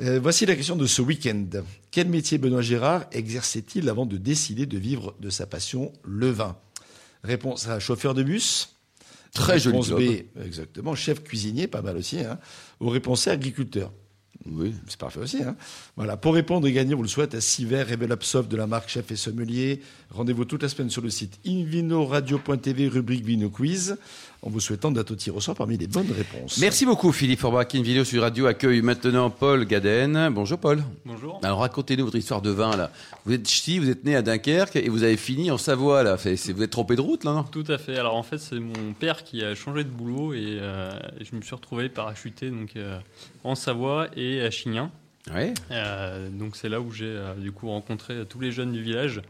Euh, 0.00 0.20
voici 0.20 0.44
la 0.44 0.54
question 0.54 0.76
de 0.76 0.86
ce 0.86 1.00
week-end. 1.00 1.46
Quel 1.90 2.08
métier 2.08 2.38
Benoît 2.38 2.60
Gérard 2.60 3.06
exerçait-il 3.12 3.88
avant 3.88 4.04
de 4.04 4.18
décider 4.18 4.66
de 4.66 4.76
vivre 4.78 5.14
de 5.20 5.30
sa 5.30 5.46
passion, 5.46 5.92
le 6.04 6.30
vin? 6.30 6.56
Réponse 7.24 7.66
A, 7.68 7.80
chauffeur 7.80 8.12
de 8.12 8.22
bus. 8.22 8.76
Très 9.32 9.58
joli 9.58 9.76
Réponse 9.76 9.90
B, 9.90 10.42
exactement, 10.44 10.94
chef 10.94 11.22
cuisinier, 11.22 11.66
pas 11.66 11.82
mal 11.82 11.96
aussi. 11.96 12.20
Hein. 12.20 12.38
Ou 12.80 12.88
réponse 12.88 13.22
C, 13.22 13.30
agriculteur. 13.30 13.92
Oui. 14.44 14.74
C'est 14.86 14.98
parfait 14.98 15.20
aussi. 15.20 15.42
Hein. 15.42 15.56
voilà. 15.96 16.16
Pour 16.16 16.34
répondre 16.34 16.66
et 16.66 16.72
gagner, 16.72 16.94
vous 16.94 17.02
le 17.02 17.08
souhaitez, 17.08 17.38
à 17.38 17.40
6 17.40 17.64
verres 17.64 17.88
Revel 17.88 18.14
Soft 18.20 18.50
de 18.50 18.56
la 18.56 18.66
marque 18.66 18.88
Chef 18.88 19.10
et 19.10 19.16
Sommelier. 19.16 19.80
Rendez-vous 20.10 20.44
toute 20.44 20.62
la 20.62 20.68
semaine 20.68 20.90
sur 20.90 21.02
le 21.02 21.10
site 21.10 21.38
invinoradio.tv, 21.46 22.88
rubrique 22.88 23.24
Vino 23.24 23.50
Quiz 23.50 23.96
en 24.42 24.50
vous 24.50 24.60
souhaitant 24.60 24.92
d'être 24.92 25.10
au 25.10 25.16
tir 25.16 25.34
au 25.34 25.40
sort 25.40 25.56
parmi 25.56 25.76
les 25.76 25.88
bonnes 25.88 26.10
réponses. 26.12 26.58
Merci 26.58 26.86
beaucoup 26.86 27.10
Philippe 27.10 27.40
Forbach. 27.40 27.74
Une 27.74 27.82
vidéo 27.82 28.04
sur 28.04 28.22
Radio 28.22 28.46
accueille 28.46 28.80
maintenant 28.80 29.28
Paul 29.28 29.64
Gaden. 29.64 30.30
Bonjour 30.32 30.58
Paul. 30.58 30.84
Bonjour. 31.04 31.40
Alors 31.42 31.58
racontez-nous 31.58 32.04
votre 32.04 32.16
histoire 32.16 32.42
de 32.42 32.50
vin 32.50 32.76
là. 32.76 32.90
Vous 33.24 33.32
êtes 33.32 33.48
ch'ti, 33.48 33.80
vous 33.80 33.90
êtes 33.90 34.04
né 34.04 34.14
à 34.14 34.22
Dunkerque 34.22 34.76
et 34.76 34.88
vous 34.88 35.02
avez 35.02 35.16
fini 35.16 35.50
en 35.50 35.58
Savoie 35.58 36.04
là. 36.04 36.14
Vous 36.14 36.62
êtes 36.62 36.70
trompé 36.70 36.94
de 36.94 37.00
route 37.00 37.24
là 37.24 37.32
non? 37.32 37.42
Tout 37.42 37.64
à 37.68 37.78
fait. 37.78 37.98
Alors 37.98 38.14
en 38.14 38.22
fait 38.22 38.38
c'est 38.38 38.60
mon 38.60 38.92
père 38.98 39.24
qui 39.24 39.42
a 39.42 39.54
changé 39.54 39.82
de 39.82 39.90
boulot 39.90 40.32
et 40.32 40.58
euh, 40.60 40.90
je 41.20 41.34
me 41.34 41.42
suis 41.42 41.54
retrouvé 41.54 41.88
parachuté 41.88 42.50
donc 42.50 42.76
euh, 42.76 42.98
en 43.42 43.56
Savoie 43.56 44.08
et 44.16 44.42
à 44.42 44.50
Chignin. 44.50 44.92
Ouais. 45.34 45.54
Euh, 45.72 46.28
donc 46.30 46.54
c'est 46.54 46.68
là 46.68 46.80
où 46.80 46.92
j'ai 46.92 47.20
du 47.38 47.50
coup 47.50 47.68
rencontré 47.68 48.24
tous 48.28 48.38
les 48.38 48.52
jeunes 48.52 48.72
du 48.72 48.82
village 48.82 49.22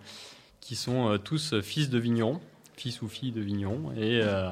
qui 0.66 0.75
sont 0.75 1.18
tous 1.23 1.61
fils 1.61 1.90
de 1.90 1.99
vignerons 1.99 2.40
fils 2.76 3.02
ou 3.02 3.08
fille 3.08 3.32
de 3.32 3.40
vigneron. 3.40 3.92
Et 3.96 4.20
euh, 4.23 4.50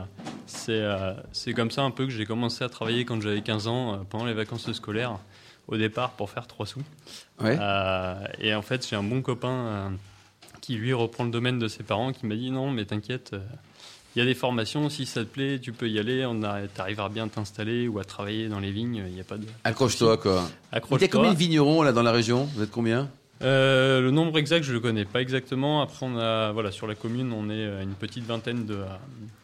euh, 0.69 1.15
c'est 1.33 1.53
comme 1.53 1.71
ça 1.71 1.83
un 1.83 1.91
peu 1.91 2.07
que 2.07 2.11
j'ai 2.11 2.27
commencé 2.27 2.65
à 2.65 2.69
travailler 2.69 3.05
quand 3.05 3.21
j'avais 3.21 3.43
15 3.43 3.69
ans, 3.69 3.93
euh, 3.93 3.97
pendant 4.09 4.25
les 4.25 4.33
vacances 4.33 4.71
scolaires, 4.73 5.19
au 5.69 5.77
départ 5.77 6.13
pour 6.13 6.31
faire 6.31 6.47
trois 6.47 6.67
sous. 6.67 6.83
et 7.43 8.55
en 8.55 8.63
fait, 8.63 8.87
j'ai 8.89 8.97
un 8.97 9.03
bon 9.03 9.23
copain 9.23 9.93
qui 10.61 10.77
lui 10.77 10.93
reprend 10.93 11.25
le 11.25 11.31
domaine 11.31 11.59
de 11.59 11.69
ses 11.69 11.83
parents, 11.83 12.13
qui 12.13 12.27
m'a 12.27 12.35
dit 12.35 12.51
non, 12.51 12.71
mais 12.71 12.87
t'inquiète. 12.87 13.37
il 14.17 14.19
y 14.19 14.23
a 14.23 14.25
des 14.25 14.35
formations, 14.35 14.89
si 14.89 15.05
ça 15.05 15.21
te 15.21 15.29
plaît, 15.29 15.59
tu 15.59 15.73
peux 15.73 15.89
y 15.89 15.99
aller, 15.99 16.25
on 16.27 16.43
arriveras 16.43 17.11
bien 17.11 17.27
à 17.27 17.29
t'installer 17.29 17.87
ou 17.89 17.99
à 17.99 18.05
travailler 18.05 18.49
dans 18.49 18.61
les 18.61 18.71
vignes, 18.71 19.05
il 19.07 19.15
n'y 19.15 19.21
a 19.21 19.25
pas 19.25 19.37
de... 19.37 19.47
Accroche-toi 19.65 20.17
quoi. 20.17 20.49
Accroche 20.73 21.01
il 21.01 21.03
y 21.03 21.05
a 21.07 21.09
combien 21.09 21.33
de 21.33 21.39
vignerons 21.39 21.83
là 21.83 21.93
dans 21.93 22.03
la 22.03 22.13
région? 22.13 22.49
Vous 22.55 22.63
êtes 22.63 22.71
combien? 22.71 23.11
Euh, 23.43 24.01
le 24.01 24.11
nombre 24.11 24.39
exact, 24.39 24.63
je 24.63 24.73
le 24.73 24.81
connais 24.81 25.05
pas 25.05 25.21
exactement. 25.21 25.83
Après, 25.83 26.07
on 26.07 26.17
a, 26.19 26.53
voilà, 26.53 26.71
sur 26.71 26.87
la 26.87 26.95
commune, 26.95 27.33
on 27.33 27.51
est 27.51 27.83
une 27.83 27.95
petite 27.95 28.25
vingtaine 28.25 28.65
de, 28.65 28.79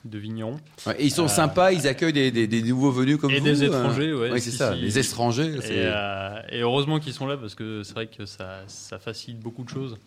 de 0.04 0.18
vignerons. 0.18 0.58
Ouais, 0.86 0.96
et 0.98 1.04
ils 1.06 1.10
sont 1.10 1.24
Euh, 1.24 1.28
sympas, 1.28 1.72
ils 1.72 1.86
accueillent 1.86 2.12
des, 2.12 2.30
des- 2.30 2.46
des 2.46 2.62
nouveaux 2.62 2.92
venus 2.92 3.18
comme 3.18 3.30
Et 3.32 3.40
vous. 3.40 3.44
des 3.44 3.62
euh. 3.62 3.66
étrangers, 3.66 4.14
ouais, 4.14 4.30
Oui, 4.32 4.40
c'est 4.40 4.50
si, 4.52 4.56
ça, 4.56 4.74
si. 4.74 4.80
les 4.80 4.98
étrangers. 4.98 5.54
Et, 5.56 5.60
euh, 5.84 6.40
et 6.50 6.60
heureusement 6.60 6.98
qu'ils 7.00 7.12
sont 7.12 7.26
là 7.26 7.36
parce 7.36 7.54
que 7.54 7.82
c'est 7.82 7.94
vrai 7.94 8.06
que 8.06 8.24
ça, 8.26 8.62
ça 8.68 8.98
facilite 8.98 9.40
beaucoup 9.40 9.64
de 9.64 9.68
choses 9.70 9.98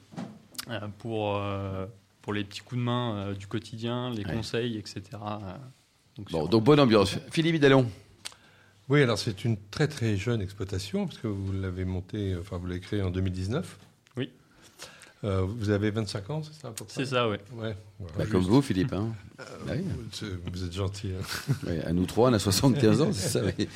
pour, 0.97 1.39
pour 2.21 2.33
les 2.33 2.43
petits 2.45 2.61
coups 2.61 2.79
de 2.79 2.85
main 2.85 3.33
du 3.37 3.47
quotidien, 3.47 4.09
les 4.11 4.25
Ouais. 4.25 4.33
conseils, 4.33 4.77
etc. 4.77 5.01
donc 6.17 6.31
Bon, 6.31 6.45
donc 6.47 6.63
bonne 6.63 6.79
ambiance. 6.79 7.17
Philippe 7.31 7.53
Vidalon. 7.53 7.85
Oui, 8.89 9.01
alors 9.01 9.17
c'est 9.17 9.45
une 9.45 9.57
très 9.71 9.87
très 9.87 10.17
jeune 10.17 10.41
exploitation, 10.41 11.07
parce 11.07 11.17
que 11.19 11.27
vous 11.27 11.51
l'avez 11.53 11.85
montée, 11.85 12.35
enfin 12.39 12.57
vous 12.57 12.67
l'avez 12.67 12.79
créée 12.81 13.01
en 13.01 13.09
2019. 13.11 13.77
Oui. 14.17 14.29
Euh, 15.23 15.41
vous 15.47 15.69
avez 15.69 15.89
25 15.89 16.29
ans, 16.31 16.43
c'est 16.43 16.53
ça 16.61 16.67
à 16.67 16.71
peu 16.71 16.83
près? 16.83 16.93
C'est 16.93 17.05
ça, 17.05 17.29
ouais. 17.29 17.39
Ouais. 17.53 17.77
voilà, 17.99 18.13
Bah, 18.17 18.25
comme 18.29 18.41
vous, 18.43 18.61
Philippe. 18.61 18.91
Hein. 18.91 19.13
Bah 19.65 19.73
oui. 19.75 19.83
C'est- 20.11 20.25
Vous 20.51 20.63
êtes 20.65 20.73
gentil. 20.73 21.11
hein. 21.17 21.53
Ouais, 21.65 21.81
à 21.85 21.93
nous 21.93 22.05
trois, 22.05 22.29
on 22.29 22.33
a 22.33 22.39
75 22.39 23.01
ans, 23.01 23.13
c'est 23.13 23.29
ça. 23.29 23.41
oui. 23.57 23.67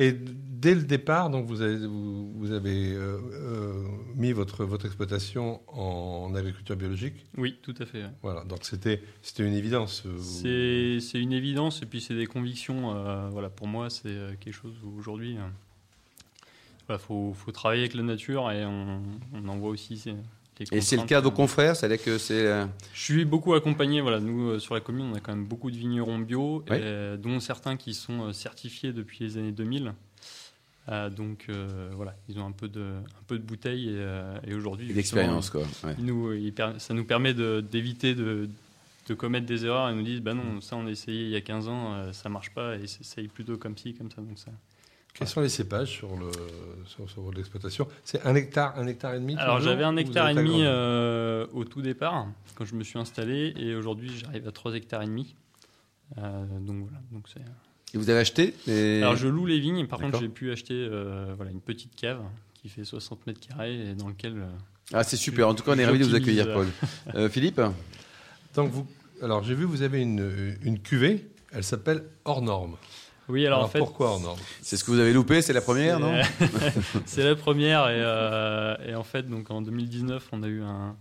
Et 0.00 0.12
dès 0.12 0.74
le 0.74 0.82
départ, 0.82 1.30
donc 1.30 1.46
vous 1.46 1.62
avez, 1.62 1.86
vous, 1.86 2.32
vous 2.32 2.52
avez 2.52 2.92
euh, 2.92 3.18
euh, 3.32 3.84
mis 4.16 4.32
votre, 4.32 4.64
votre 4.64 4.86
exploitation 4.86 5.60
en, 5.68 6.34
agriculture 6.34 6.76
biologique. 6.76 7.14
Oui, 7.36 7.58
tout 7.62 7.74
à 7.78 7.86
fait. 7.86 8.02
ouais. 8.02 8.10
Voilà, 8.22 8.44
donc 8.44 8.64
c'était 8.64 9.00
une 9.38 9.54
évidence. 9.54 10.02
euh, 10.06 10.98
C'est 11.00 11.20
une 11.20 11.32
évidence 11.32 11.82
et 11.82 11.86
puis 11.86 12.00
c'est 12.00 12.14
des 12.14 12.26
convictions. 12.26 12.96
euh, 12.96 13.28
voilà, 13.30 13.50
pour 13.50 13.68
moi, 13.68 13.88
c'est 13.88 14.16
quelque 14.40 14.54
chose 14.54 14.74
aujourd'hui, 14.96 15.36
il 16.88 16.98
faut, 16.98 17.32
faut 17.32 17.52
travailler 17.52 17.82
avec 17.82 17.94
la 17.94 18.02
nature 18.02 18.50
et 18.50 18.64
on, 18.64 19.02
on 19.32 19.48
en 19.48 19.56
voit 19.58 19.70
aussi. 19.70 20.02
Et 20.60 20.80
c'est 20.80 20.96
le 20.96 21.02
cas 21.04 21.18
de 21.20 21.24
vos 21.24 21.30
confrères, 21.32 21.74
c'est-à-dire 21.76 22.02
que 22.02 22.16
c'est. 22.18 22.46
euh, 22.46 22.66
Je 22.92 23.00
suis 23.02 23.24
beaucoup 23.24 23.54
accompagné. 23.54 24.00
Voilà, 24.00 24.20
nous 24.20 24.50
euh, 24.50 24.58
sur 24.58 24.74
la 24.74 24.80
commune, 24.80 25.10
on 25.12 25.14
a 25.14 25.20
quand 25.20 25.34
même 25.34 25.46
beaucoup 25.46 25.70
de 25.70 25.76
vignerons 25.76 26.18
bio, 26.18 26.64
euh, 26.70 27.16
dont 27.16 27.40
certains 27.40 27.76
qui 27.76 27.92
sont 27.94 28.28
euh, 28.28 28.32
certifiés 28.32 28.92
depuis 28.92 29.24
les 29.24 29.36
années 29.38 29.52
2000. 29.52 29.92
Euh, 30.90 31.08
donc 31.08 31.46
euh, 31.48 31.90
voilà, 31.94 32.14
ils 32.28 32.38
ont 32.38 32.46
un 32.46 32.52
peu 32.52 32.68
de, 32.68 32.82
un 32.82 33.22
peu 33.26 33.38
de 33.38 33.42
bouteille 33.42 33.88
et, 33.88 33.92
euh, 33.96 34.36
et 34.46 34.54
aujourd'hui, 34.54 34.92
l'expérience, 34.92 35.48
quoi. 35.48 35.62
Ouais. 35.82 35.94
ils 35.98 36.04
nous, 36.04 36.32
ils 36.34 36.52
per- 36.52 36.74
ça 36.78 36.92
nous 36.92 37.04
permet 37.06 37.32
d'éviter 37.32 38.14
de, 38.14 38.48
de 39.08 39.14
commettre 39.14 39.46
des 39.46 39.64
erreurs. 39.64 39.90
Ils 39.90 39.96
nous 39.96 40.02
disent, 40.02 40.20
bah 40.20 40.34
non, 40.34 40.60
ça 40.60 40.76
on 40.76 40.86
a 40.86 40.90
essayé 40.90 41.24
il 41.24 41.30
y 41.30 41.36
a 41.36 41.40
15 41.40 41.68
ans, 41.68 41.94
euh, 41.94 42.12
ça 42.12 42.28
marche 42.28 42.50
pas, 42.50 42.76
et 42.76 42.82
essaye 42.84 43.28
plutôt 43.28 43.56
comme 43.56 43.76
ci, 43.78 43.94
comme 43.94 44.10
ça. 44.10 44.20
Donc 44.20 44.38
ça. 44.38 44.50
Quels 45.14 45.28
sont 45.28 45.40
les 45.40 45.48
cépages 45.48 45.90
sur 45.90 46.16
le 46.16 46.30
sur, 46.86 47.08
sur 47.08 47.30
l'exploitation 47.32 47.86
C'est 48.04 48.26
un 48.26 48.34
hectare, 48.34 48.74
un 48.78 48.86
hectare 48.88 49.14
et 49.14 49.20
demi. 49.20 49.36
Alors 49.36 49.60
j'avais 49.60 49.84
un 49.84 49.96
hectare 49.96 50.30
et 50.30 50.34
demi 50.34 50.60
euh, 50.62 51.46
au 51.52 51.64
tout 51.64 51.82
départ, 51.82 52.26
quand 52.56 52.64
je 52.64 52.74
me 52.74 52.82
suis 52.82 52.98
installé, 52.98 53.54
et 53.56 53.74
aujourd'hui 53.76 54.10
j'arrive 54.18 54.48
à 54.48 54.52
3 54.52 54.74
hectares 54.74 55.02
et 55.02 55.06
demi. 55.06 55.34
Euh, 56.18 56.44
donc 56.60 56.82
voilà, 56.82 56.98
donc 57.12 57.26
c'est. 57.32 57.40
Et 57.94 57.98
vous 57.98 58.10
avez 58.10 58.18
acheté 58.18 58.54
les- 58.66 59.02
Alors 59.02 59.14
je 59.16 59.28
loue 59.28 59.46
les 59.46 59.60
vignes, 59.60 59.86
par 59.86 60.00
contre 60.00 60.18
j'ai 60.20 60.28
pu 60.28 60.50
acheter 60.50 60.74
euh, 60.74 61.32
voilà, 61.36 61.52
une 61.52 61.60
petite 61.60 61.94
cave 61.94 62.20
qui 62.54 62.68
fait 62.68 62.84
60 62.84 63.24
mètres 63.28 63.40
carrés 63.46 63.90
et 63.90 63.94
dans 63.94 64.08
lequel 64.08 64.34
euh, 64.36 64.46
Ah, 64.92 65.04
c'est 65.04 65.16
super. 65.16 65.46
En 65.48 65.54
tout 65.54 65.62
cas, 65.62 65.72
on 65.74 65.78
est 65.78 65.86
ravis 65.86 66.00
de 66.00 66.04
vous 66.04 66.14
accueillir, 66.16 66.52
Paul. 66.52 66.66
Euh, 67.14 67.28
Philippe? 67.28 67.60
Donc 68.56 68.72
vous, 68.72 68.86
alors 69.22 69.44
j'ai 69.44 69.54
vu 69.54 69.64
vous 69.64 69.82
avez 69.82 70.00
une, 70.02 70.56
une 70.62 70.80
cuvée. 70.80 71.28
Elle 71.52 71.62
s'appelle 71.62 72.02
hors 72.24 72.42
norme. 72.42 72.76
Oui, 73.28 73.46
alors, 73.46 73.64
en 73.64 73.68
fait, 73.68 73.78
pourquoi 73.78 74.08
hors 74.10 74.20
norme 74.20 74.38
C'est 74.60 74.76
ce 74.76 74.84
que 74.84 74.90
vous 74.90 74.98
avez 74.98 75.12
loupé, 75.12 75.40
c'est 75.42 75.52
la 75.54 75.60
première, 75.62 75.98
non? 75.98 76.12
C'est- 77.06 77.24
la 77.24 77.34
première 77.36 77.88
et, 77.88 77.94
euh, 77.96 78.76
et 78.86 78.94
en 78.94 79.02
fait 79.04 79.22
donc 79.28 79.50
en 79.50 79.62
2019 79.62 80.28
on 80.32 80.42
a 80.42 80.46
eu 80.48 80.62
un, 80.62 80.94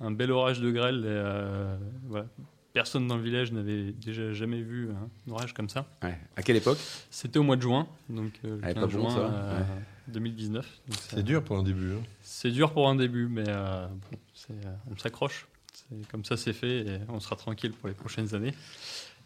un 0.00 0.10
bel 0.10 0.30
orage 0.32 0.60
de 0.60 0.70
grêle. 0.70 1.00
Et, 1.04 1.08
euh, 1.08 1.76
voilà. 2.08 2.26
Personne 2.72 3.06
dans 3.06 3.16
le 3.16 3.22
village 3.22 3.52
n'avait 3.52 3.92
déjà 3.92 4.32
jamais 4.34 4.60
vu 4.60 4.90
un 4.90 5.32
orage 5.32 5.54
comme 5.54 5.68
ça. 5.70 5.86
Ouais. 6.02 6.18
À 6.36 6.42
quelle 6.42 6.56
époque? 6.56 6.76
C'était 7.10 7.38
au 7.38 7.42
mois 7.42 7.56
de 7.56 7.62
juin, 7.62 7.86
donc 8.10 8.32
euh, 8.44 8.56
le 8.56 8.60
Ah, 8.62 8.74
15 8.74 8.74
pas 8.74 8.86
bon, 8.86 8.90
juin 9.08 9.10
ça, 9.10 9.18
euh, 9.20 9.58
ouais. 9.60 9.64
2019. 10.08 10.66
Donc, 10.88 10.98
ça- 10.98 11.16
C'est 11.16 11.22
dur 11.22 11.42
pour 11.42 11.56
un 11.58 11.62
début. 11.62 11.92
hein. 11.92 12.02
C'est 12.20 12.50
dur 12.50 12.72
pour 12.72 12.88
un 12.88 12.94
début, 12.94 13.28
mais 13.28 13.44
euh, 13.48 13.86
bon, 13.88 14.18
euh, 14.50 14.54
on 14.92 14.96
s'accroche. 14.98 15.46
C'est- 15.72 16.08
Comme 16.10 16.24
ça, 16.24 16.36
c'est 16.36 16.52
fait 16.52 16.78
et 16.80 16.98
on 17.08 17.18
sera 17.20 17.36
tranquille 17.36 17.72
pour 17.72 17.88
les 17.88 17.94
prochaines 17.94 18.34
années. 18.34 18.52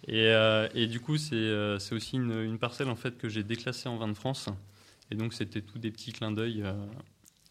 Et, 0.09 0.26
euh, 0.28 0.69
et 0.75 0.87
du 0.87 1.00
coup, 1.00 1.16
c'est, 1.19 1.35
euh, 1.35 1.78
aussi 1.92 2.16
une, 2.16 2.32
une 2.43 2.58
parcelle 2.58 2.89
en 2.89 2.97
fait 2.97 3.19
que 3.19 3.28
j'ai 3.28 3.43
déclassée 3.43 3.89
en 3.89 3.97
vin 3.99 4.08
de 4.08 4.15
France. 4.15 4.49
Et 5.10 5.15
donc, 5.17 5.34
c'était 5.34 5.60
tous 5.60 5.78
des 5.78 5.91
petits 5.91 6.13
clins 6.13 6.30
d'œil 6.32 6.63
euh, 6.65 6.73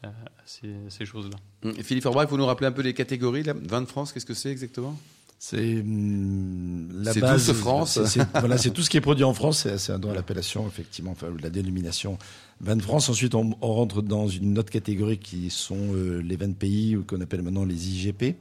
à 0.03 0.11
ces, 0.45 0.69
ces 0.89 1.05
choses-là. 1.05 1.37
Hum, 1.63 1.73
Philippe 1.83 2.03
Forbrac, 2.03 2.29
vous 2.29 2.37
nous 2.37 2.45
rappelez 2.45 2.67
un 2.67 2.71
peu 2.71 2.81
les 2.81 2.93
catégories 2.93 3.43
là 3.43 3.53
20 3.53 3.81
de 3.81 3.85
France, 3.87 4.13
qu'est-ce 4.13 4.25
que 4.25 4.33
c'est 4.33 4.49
exactement? 4.49 4.97
C'est 5.41 5.79
hum, 5.81 6.89
la 7.03 7.13
C'est 7.13 7.19
base. 7.21 7.47
douce 7.47 7.55
France. 7.57 7.93
c'est- 7.93 8.05
c'est- 8.07 8.39
voilà, 8.39 8.57
c'est 8.57 8.71
tout 8.71 8.81
ce 8.81 8.89
qui 8.89 8.97
est 8.97 9.01
produit 9.01 9.23
en 9.23 9.33
France. 9.33 9.59
C'est 9.63 9.77
c'est 9.77 9.97
dans 9.99 10.11
l'appellation 10.11 10.67
effectivement, 10.67 11.11
enfin 11.11 11.27
la 11.41 11.49
dénomination 11.49 12.17
vin 12.59 12.75
de 12.75 12.81
France. 12.81 13.07
Ensuite, 13.09 13.35
on, 13.35 13.55
on 13.61 13.73
rentre 13.73 14.01
dans 14.01 14.27
une 14.27 14.57
autre 14.59 14.69
catégorie 14.71 15.17
qui 15.17 15.49
sont 15.49 15.93
euh, 15.95 16.19
les 16.21 16.35
vins 16.35 16.49
de 16.49 16.53
pays 16.55 16.95
ou 16.97 17.03
qu'on 17.05 17.21
appelle 17.21 17.41
maintenant 17.41 17.63
les 17.63 17.89
IGP, 17.89 18.35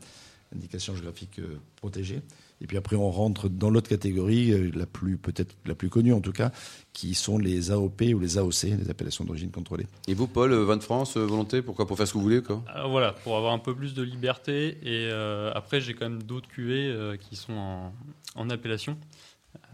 indications 0.55 0.95
géographiques 0.95 1.39
euh, 1.39 1.59
protégées. 1.77 2.23
Et 2.61 2.67
puis 2.67 2.77
après, 2.77 2.97
on 2.97 3.11
rentre 3.11 3.49
dans 3.49 3.71
l'autre 3.71 3.89
catégorie, 3.89 4.53
euh, 4.53 4.71
la 4.75 4.87
plus 4.87 5.17
peut-être 5.17 5.55
la 5.67 5.75
plus 5.75 5.89
connue 5.91 6.13
en 6.13 6.21
tout 6.21 6.33
cas, 6.33 6.51
qui 6.93 7.15
sont 7.15 7.39
les 7.39 7.71
AOP 7.71 8.03
ou 8.15 8.19
les 8.19 8.39
AOC, 8.39 8.65
les 8.65 8.91
appellations 8.91 9.25
d'origine 9.25 9.51
contrôlée. 9.51 9.87
Et 10.09 10.15
vous, 10.15 10.27
Paul, 10.27 10.53
euh, 10.53 10.65
20 10.65 10.79
de 10.79 10.83
France, 10.83 11.17
volonté 11.17 11.63
Pourquoi? 11.63 11.87
Pour 11.87 11.97
faire 11.97 12.07
ce 12.07 12.13
que 12.13 12.19
vous 12.19 12.25
voulez, 12.25 12.43
quoi? 12.43 12.65
Alors 12.69 12.91
voilà, 12.91 13.13
pour 13.13 13.37
avoir 13.37 13.53
un 13.53 13.59
peu 13.59 13.75
plus 13.75 13.95
de 13.95 14.03
liberté. 14.03 14.79
Et 14.83 15.09
euh, 15.11 15.53
après, 15.55 15.81
j'ai 15.81 15.95
quand 15.95 16.09
même 16.09 16.23
d'autres 16.23 16.49
cuvées 16.49 16.89
euh, 16.89 17.17
qui 17.17 17.37
sont 17.37 17.53
en, 17.55 17.93
en 18.35 18.51
appellation, 18.51 18.99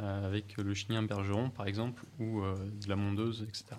euh, 0.01 0.27
avec 0.27 0.57
le 0.59 0.75
chien 0.75 1.03
bergeron 1.03 1.51
par 1.51 1.67
exemple, 1.67 2.03
ou 2.19 2.43
euh, 2.43 2.55
de 2.83 2.89
la 2.89 2.97
mondeuse, 2.97 3.47
etc. 3.49 3.77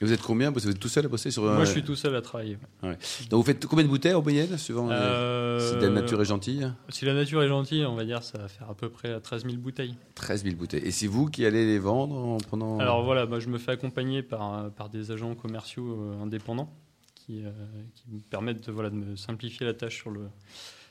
Et 0.00 0.04
vous 0.04 0.12
êtes 0.12 0.22
combien 0.22 0.50
Vous 0.50 0.68
êtes 0.68 0.78
tout 0.80 0.88
seul 0.88 1.04
à 1.06 1.08
bosser 1.08 1.30
sur 1.30 1.48
un... 1.48 1.54
Moi, 1.54 1.64
je 1.64 1.70
suis 1.70 1.84
tout 1.84 1.94
seul 1.94 2.16
à 2.16 2.20
travailler. 2.20 2.58
Donc 2.82 2.96
vous 3.30 3.42
faites 3.44 3.64
combien 3.66 3.84
de 3.84 3.88
bouteilles 3.88 4.14
en 4.14 4.22
moyenne, 4.22 4.58
suivant 4.58 4.88
Euh, 4.90 5.60
si 5.60 5.80
la 5.80 5.88
nature 5.88 6.20
est 6.20 6.24
gentille 6.24 6.68
Si 6.88 7.04
la 7.04 7.14
nature 7.14 7.42
est 7.44 7.48
gentille, 7.48 7.84
on 7.86 7.94
va 7.94 8.04
dire, 8.04 8.22
ça 8.24 8.38
va 8.38 8.48
faire 8.48 8.68
à 8.68 8.74
peu 8.74 8.88
près 8.88 9.20
13 9.20 9.44
000 9.44 9.56
bouteilles. 9.58 9.94
13 10.16 10.42
000 10.42 10.56
bouteilles. 10.56 10.82
Et 10.84 10.90
c'est 10.90 11.06
vous 11.06 11.26
qui 11.26 11.46
allez 11.46 11.64
les 11.64 11.78
vendre 11.78 12.16
en 12.16 12.38
prenant... 12.38 12.80
Alors 12.80 13.04
voilà, 13.04 13.24
moi, 13.26 13.38
je 13.38 13.48
me 13.48 13.56
fais 13.58 13.70
accompagner 13.70 14.22
par, 14.24 14.68
par 14.72 14.88
des 14.88 15.12
agents 15.12 15.34
commerciaux 15.36 15.92
euh, 16.00 16.22
indépendants 16.24 16.72
qui, 17.14 17.44
euh, 17.44 17.50
qui 17.94 18.02
me 18.12 18.18
permettent 18.20 18.66
de, 18.66 18.72
voilà, 18.72 18.90
de 18.90 18.96
me 18.96 19.14
simplifier 19.14 19.64
la 19.64 19.74
tâche 19.74 19.96
sur 19.96 20.10
le, 20.10 20.22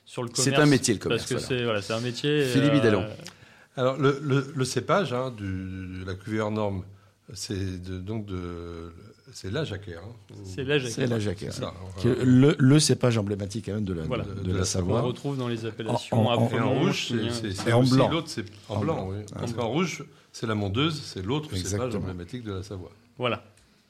sur 0.06 0.24
le 0.24 0.30
commerce. 0.30 0.44
C'est 0.50 0.56
un 0.56 0.66
métier, 0.66 0.94
le 0.94 1.00
commerce, 1.02 1.26
Parce 1.28 1.42
que 1.42 1.46
c'est 1.46 1.64
voilà, 1.66 1.82
c'est 1.82 1.94
un 1.94 2.00
métier. 2.00 2.46
Philippe 2.46 2.76
Hidalgo. 2.76 3.02
Alors 3.76 3.98
le, 3.98 4.20
le- 4.24 4.54
le 4.56 4.66
cépage 4.66 5.12
hein, 5.14 5.32
du- 5.36 5.44
de 6.00 6.04
la 6.06 6.14
cuvée 6.14 6.40
hors 6.40 6.52
norme, 6.52 6.84
c'est 7.34 7.82
de- 7.84 8.00
donc 8.00 8.26
de 8.26 8.92
c'est 9.32 9.50
la 9.52 9.64
jacquère. 9.64 10.02
hein. 10.04 10.34
c'est 10.44 10.64
la 10.64 10.80
C'est 10.80 11.08
la 11.08 11.20
jacquère. 11.20 11.54
C'est 11.54 11.62
ça, 11.62 11.74
Qui 11.98 12.08
est 12.10 12.14
voilà. 12.14 12.30
le, 12.30 12.56
le 12.60 12.80
cépage 12.80 13.18
emblématique 13.18 13.66
quand 13.68 13.74
même 13.76 13.86
de 13.86 13.94
la, 13.94 14.04
Voilà. 14.04 14.26
de, 14.26 14.34
De 14.36 14.42
de 14.42 14.48
la 14.50 14.54
la 14.56 14.62
On 14.62 14.66
Savoie. 14.66 15.02
retrouve 15.02 15.38
dans 15.38 15.48
les 15.48 15.66
appellations 15.66 16.28
En- 16.28 16.34
en- 16.36 16.60
en 16.60 16.80
rouge, 16.80 17.14
c'est- 17.32 17.72
en 17.74 17.84
blanc. 17.84 18.10
l'autre, 18.10 18.28
c'est 18.30 18.46
en, 18.70 18.76
En 18.76 18.80
blanc. 18.82 18.96
blanc. 18.96 19.10
oui. 19.12 19.18
Ah, 19.32 19.40
Parce 19.40 19.52
c'est- 19.52 19.58
qu'en 19.58 19.70
rouge, 19.70 20.04
c'est 20.32 20.46
la 20.48 20.56
mondeuse, 20.56 21.02
c'est 21.02 21.24
l'autre 21.26 21.56
cépage 21.56 21.96
emblématique 21.96 22.44
de 22.44 22.54
la 22.54 22.64
Savoie. 22.64 22.92
Voilà. 23.18 23.44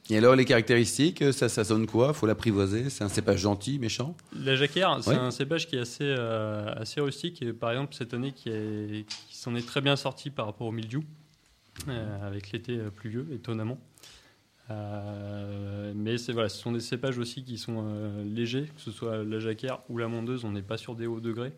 Et 0.09 0.17
alors 0.17 0.35
les 0.35 0.43
caractéristiques, 0.43 1.23
ça, 1.33 1.47
ça 1.47 1.63
sonne 1.63 1.87
quoi? 1.87 2.13
Faut 2.13 2.25
l'apprivoiser? 2.27 2.89
C'est 2.89 3.05
un 3.05 3.09
cépage 3.09 3.39
gentil, 3.39 3.79
méchant? 3.79 4.15
La 4.37 4.55
jacquère, 4.57 4.97
c'est 5.01 5.11
Ouais. 5.11 5.15
un 5.15 5.31
cépage 5.31 5.65
qui 5.67 5.77
est 5.77 5.79
assez, 5.79 6.03
euh, 6.03 6.73
assez 6.75 6.99
rustique 6.99 7.41
et 7.41 7.53
par 7.53 7.71
exemple 7.71 7.95
cette 7.95 8.13
année 8.13 8.33
qui, 8.33 8.49
est- 8.49 9.05
qui 9.29 9.37
s'en 9.37 9.55
est 9.55 9.65
très 9.65 9.79
bien 9.79 9.95
sorti 9.95 10.29
par 10.29 10.45
rapport 10.47 10.67
au 10.67 10.73
mildiou, 10.73 10.99
euh, 10.99 11.22
avec 12.23 12.51
l'été 12.51 12.77
euh, 12.77 12.89
pluvieux, 12.89 13.27
étonnamment. 13.33 13.77
Euh, 14.71 15.91
mais 15.95 16.17
c'est 16.17 16.31
voilà, 16.31 16.49
ce 16.49 16.57
sont 16.57 16.71
des 16.71 16.79
cépages 16.79 17.17
aussi 17.17 17.43
qui 17.43 17.57
sont 17.57 17.83
euh, 17.85 18.23
légers, 18.23 18.69
que 18.75 18.81
ce 18.81 18.91
soit 18.91 19.23
la 19.23 19.39
jacquère 19.39 19.79
ou 19.89 19.97
la 19.97 20.07
mondeuse, 20.07 20.45
on 20.45 20.51
n'est 20.51 20.61
pas 20.61 20.77
sur 20.77 20.95
des 20.95 21.05
hauts 21.05 21.19
degrés. 21.19 21.53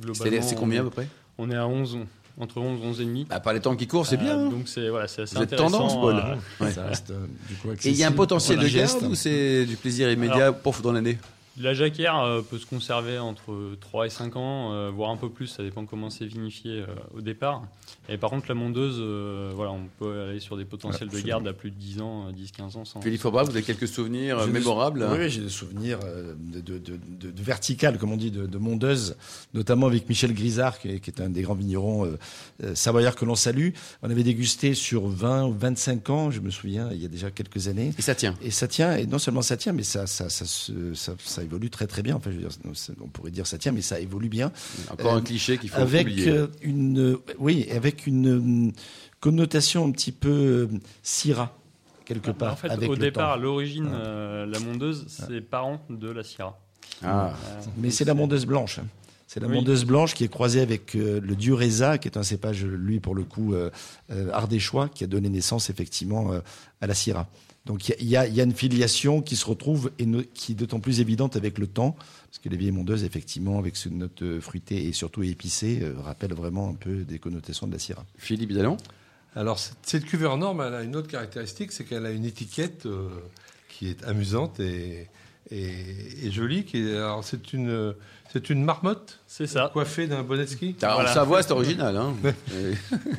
Globalement, 0.00 0.42
c'est 0.42 0.54
combien 0.54 0.80
à 0.82 0.84
peu 0.84 0.90
près 0.90 1.08
on 1.38 1.50
est 1.50 1.56
à 1.56 1.66
11, 1.66 1.98
entre 2.38 2.58
11 2.58 2.80
et 2.80 2.86
11 2.86 3.00
et 3.00 3.04
demi. 3.04 3.26
À 3.30 3.40
part 3.40 3.52
les 3.52 3.60
temps 3.60 3.76
qui 3.76 3.86
courent, 3.86 4.06
c'est 4.06 4.16
bien. 4.16 4.38
Euh, 4.38 4.46
hein 4.46 4.48
donc 4.48 4.68
c'est 4.68 4.88
voilà, 4.88 5.08
c'est 5.08 5.22
assez 5.22 5.36
Vous 5.36 5.42
êtes 5.42 5.56
tendance, 5.56 5.94
Paul. 5.94 6.16
euh, 6.16 6.64
Ouais. 6.64 6.72
Ça 6.72 6.84
reste 6.86 7.10
euh, 7.10 7.26
du 7.48 7.54
coup 7.56 7.70
Et 7.72 7.90
il 7.90 7.96
y 7.96 8.04
a 8.04 8.08
un 8.08 8.12
potentiel 8.12 8.58
de 8.58 8.66
geste. 8.66 9.02
ou 9.02 9.14
c'est 9.14 9.66
du 9.66 9.76
plaisir 9.76 10.10
immédiat 10.10 10.52
pour 10.52 10.76
dans 10.80 10.92
l'année? 10.92 11.18
La 11.58 11.72
jacquère 11.72 12.18
euh, 12.20 12.42
peut 12.42 12.58
se 12.58 12.66
conserver 12.66 13.18
entre 13.18 13.76
3 13.80 14.06
et 14.06 14.10
5 14.10 14.36
ans, 14.36 14.72
euh, 14.74 14.90
voire 14.90 15.10
un 15.10 15.16
peu 15.16 15.30
plus, 15.30 15.46
ça 15.46 15.62
dépend 15.62 15.86
comment 15.86 16.10
c'est 16.10 16.26
vinifié 16.26 16.80
euh, 16.82 16.86
au 17.16 17.20
départ. 17.22 17.62
Et 18.08 18.18
par 18.18 18.30
contre, 18.30 18.46
la 18.48 18.54
mondeuse, 18.54 19.00
voilà, 19.54 19.72
on 19.72 19.88
peut 19.98 20.28
aller 20.28 20.40
sur 20.40 20.56
des 20.56 20.64
potentiels 20.66 21.08
de 21.08 21.18
garde 21.20 21.48
à 21.48 21.52
plus 21.54 21.70
de 21.70 21.76
10 21.76 22.00
ans, 22.02 22.28
euh, 22.28 22.32
10-15 22.32 22.76
ans. 22.76 22.84
Sans, 22.84 23.00
Philippe 23.00 23.20
Faubrac, 23.20 23.46
vous 23.46 23.52
avez 23.52 23.62
quelques 23.62 23.88
souvenirs 23.88 24.38
J'ai 24.44 24.50
mémorables 24.52 25.06
Oui, 25.10 25.18
oui, 25.18 25.30
j'ai 25.30 25.40
des 25.40 25.48
souvenirs 25.48 25.98
de, 26.00 26.60
de, 26.60 26.78
de, 26.78 26.98
de- 27.18 27.30
de 27.30 27.42
verticales, 27.42 27.96
comme 27.98 28.12
on 28.12 28.16
dit, 28.16 28.30
de, 28.30 28.46
de 28.46 28.58
mondeuse, 28.58 29.16
notamment 29.54 29.86
avec 29.86 30.08
Michel 30.08 30.34
Grisard, 30.34 30.78
qui 30.78 30.88
est, 30.90 31.00
qui 31.00 31.10
est 31.10 31.20
un 31.22 31.30
des 31.30 31.42
grands 31.42 31.54
vignerons 31.54 32.04
euh, 32.62 32.74
savoyards 32.74 33.16
que 33.16 33.24
l'on 33.24 33.34
salue. 33.34 33.70
On 34.02 34.10
avait 34.10 34.22
dégusté 34.24 34.74
sur 34.74 35.06
20 35.08 35.46
ou 35.46 35.52
25 35.58 36.10
ans, 36.10 36.30
je 36.30 36.40
me 36.40 36.50
souviens, 36.50 36.90
il 36.92 37.00
y 37.00 37.04
a 37.04 37.08
déjà 37.08 37.30
quelques 37.30 37.66
années. 37.68 37.92
Et 37.98 38.02
ça 38.02 38.14
tient. 38.14 38.34
Et 38.42 38.50
ça 38.50 38.68
tient, 38.68 38.96
et 38.96 39.06
non 39.06 39.18
seulement 39.18 39.42
ça 39.42 39.56
tient, 39.56 39.72
mais 39.72 39.82
ça, 39.84 40.06
ça, 40.06 40.28
ça, 40.28 40.44
ça, 40.44 41.14
ça 41.18 41.42
évolue 41.46 41.70
très 41.70 41.86
très 41.86 42.02
bien. 42.02 42.14
Enfin, 42.16 42.30
je 42.30 42.36
veux 42.36 42.42
dire, 42.42 42.50
on 43.00 43.08
pourrait 43.08 43.30
dire 43.30 43.46
ça 43.46 43.56
tient, 43.58 43.72
mais 43.72 43.82
ça 43.82 43.98
évolue 43.98 44.28
bien. 44.28 44.52
Encore 44.90 45.14
Euh, 45.14 45.16
un 45.16 45.22
cliché 45.22 45.56
qu'il 45.58 45.70
faut 45.70 45.80
avec 45.80 46.06
oublier. 46.06 46.28
euh, 46.28 46.46
une, 46.60 46.98
euh, 47.00 47.22
oui, 47.38 47.66
avec 47.74 48.06
une 48.06 48.68
euh, 48.68 48.72
connotation 49.20 49.86
un 49.86 49.90
petit 49.92 50.12
peu 50.12 50.68
euh, 50.72 50.78
Syrah 51.02 51.56
quelque 52.04 52.28
Bah, 52.30 52.36
part. 52.38 52.52
en 52.52 52.56
fait, 52.56 52.68
avec 52.70 52.88
au 52.90 52.94
le 52.94 52.98
départ, 53.00 53.32
à 53.32 53.34
temps. 53.36 53.42
l'origine, 53.42 53.88
euh, 53.92 54.46
la 54.46 54.58
mondeuse, 54.60 55.06
c'est 55.08 55.40
parent 55.40 55.80
de 55.90 56.10
la 56.10 56.22
Syrah. 56.22 56.58
Ah. 57.02 57.32
Euh, 57.34 57.60
Mais 57.78 57.90
c'est 57.90 58.04
la 58.04 58.14
mondeuse 58.14 58.46
blanche. 58.46 58.80
C'est 59.26 59.40
la 59.40 59.48
Oui. 59.48 59.54
mondeuse 59.56 59.84
blanche 59.84 60.14
qui 60.14 60.22
est 60.22 60.28
croisée 60.28 60.60
avec 60.60 60.94
euh, 60.94 61.20
le 61.20 61.34
Dureza, 61.34 61.98
qui 61.98 62.06
est 62.06 62.16
un 62.16 62.22
cépage, 62.22 62.64
lui, 62.64 63.00
pour 63.00 63.14
le 63.16 63.24
coup, 63.24 63.54
euh, 63.54 63.70
euh, 64.12 64.30
ardéchois, 64.32 64.88
qui 64.88 65.02
a 65.02 65.08
donné 65.08 65.28
naissance, 65.28 65.68
effectivement, 65.68 66.32
euh, 66.32 66.38
à 66.80 66.86
la 66.86 66.94
Syrah. 66.94 67.26
Donc, 67.66 67.88
il 67.88 68.06
y 68.08 68.16
a- 68.16 68.26
y, 68.28 68.32
y 68.38 68.40
une 68.40 68.54
filiation 68.54 69.20
qui 69.20 69.34
se 69.36 69.44
retrouve 69.44 69.90
et 69.98 70.06
no- 70.06 70.22
qui 70.34 70.52
est 70.52 70.54
d'autant 70.54 70.78
plus 70.80 71.00
évidente 71.00 71.34
avec 71.36 71.58
le 71.58 71.66
temps, 71.66 71.96
parce 72.30 72.38
que 72.42 72.48
les 72.48 72.56
vieilles 72.56 72.70
mondeuses, 72.70 73.02
effectivement, 73.04 73.58
avec 73.58 73.76
ce 73.76 73.88
note 73.88 74.22
euh, 74.22 74.40
fruitée 74.40 74.86
et 74.86 74.92
surtout 74.92 75.22
épicée, 75.24 75.80
euh, 75.82 75.94
rappellent 76.00 76.32
vraiment 76.34 76.68
un 76.70 76.74
peu 76.74 77.02
des 77.04 77.18
connotations 77.18 77.66
de 77.66 77.72
la 77.72 77.78
Syrah. 77.80 78.06
Philippe 78.16 78.52
Dallon 78.52 78.76
Alors, 79.34 79.58
cette- 79.58 80.04
hors 80.22 80.38
norme, 80.38 80.62
elle 80.66 80.74
a 80.74 80.82
une 80.82 80.94
autre 80.96 81.08
caractéristique, 81.08 81.72
c'est 81.72 81.84
qu'elle 81.84 82.06
a 82.06 82.10
une 82.12 82.24
étiquette 82.24 82.86
euh, 82.86 83.08
qui 83.68 83.88
est 83.88 84.02
amusante 84.04 84.60
et, 84.60 85.08
et, 85.50 86.26
et 86.26 86.30
jolie. 86.30 86.64
Qui 86.64 86.90
alors, 86.90 87.24
c'est 87.24 87.52
une, 87.52 87.94
c'est 88.32 88.50
une 88.50 88.64
marmotte 88.64 89.20
C'est 89.26 89.46
ça. 89.46 89.70
coiffée 89.72 90.06
d'un 90.06 90.22
bonnet 90.22 90.44
de 90.44 90.50
ski. 90.50 90.76
Voilà. 90.80 91.10
En 91.10 91.14
Savoie, 91.14 91.42
c'est 91.42 91.52
original. 91.52 91.96
Hein. 91.96 92.14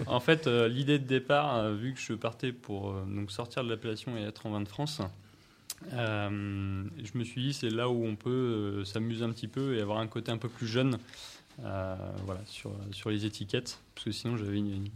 En 0.06 0.20
fait, 0.20 0.48
euh, 0.48 0.68
l'idée 0.68 1.00
de 1.00 1.06
départ, 1.08 1.56
euh, 1.58 1.74
vu 1.76 1.94
que 1.94 2.00
je 2.00 2.14
partais 2.14 2.52
pour 2.52 2.92
euh, 2.92 3.04
donc 3.08 3.32
sortir 3.32 3.64
de 3.64 3.70
l'appellation 3.70 4.18
et 4.18 4.24
être 4.24 4.46
en 4.46 4.52
vin 4.52 4.62
de 4.62 4.68
France, 4.68 5.02
euh, 5.94 6.84
je 7.04 7.18
me 7.18 7.24
suis 7.24 7.42
dit 7.42 7.54
c'est 7.54 7.70
là 7.70 7.88
où 7.90 8.06
on 8.06 8.16
peut 8.16 8.30
euh, 8.30 8.86
s'amuser 8.86 9.24
un 9.24 9.30
petit 9.32 9.48
peu 9.48 9.76
et 9.76 9.82
avoir 9.82 10.00
un 10.00 10.08
côté 10.08 10.32
un 10.32 10.38
peu 10.38 10.50
plus 10.50 10.68
jeune 10.68 10.98
euh, 11.64 11.96
voilà, 12.26 12.42
sur, 12.46 12.72
sur 12.92 13.10
les 13.10 13.26
étiquettes. 13.26 13.80
Parce 13.96 14.06
que 14.06 14.12
sinon, 14.12 14.38
j'avais 14.38 14.58
une. 14.58 14.72
une 14.74 14.88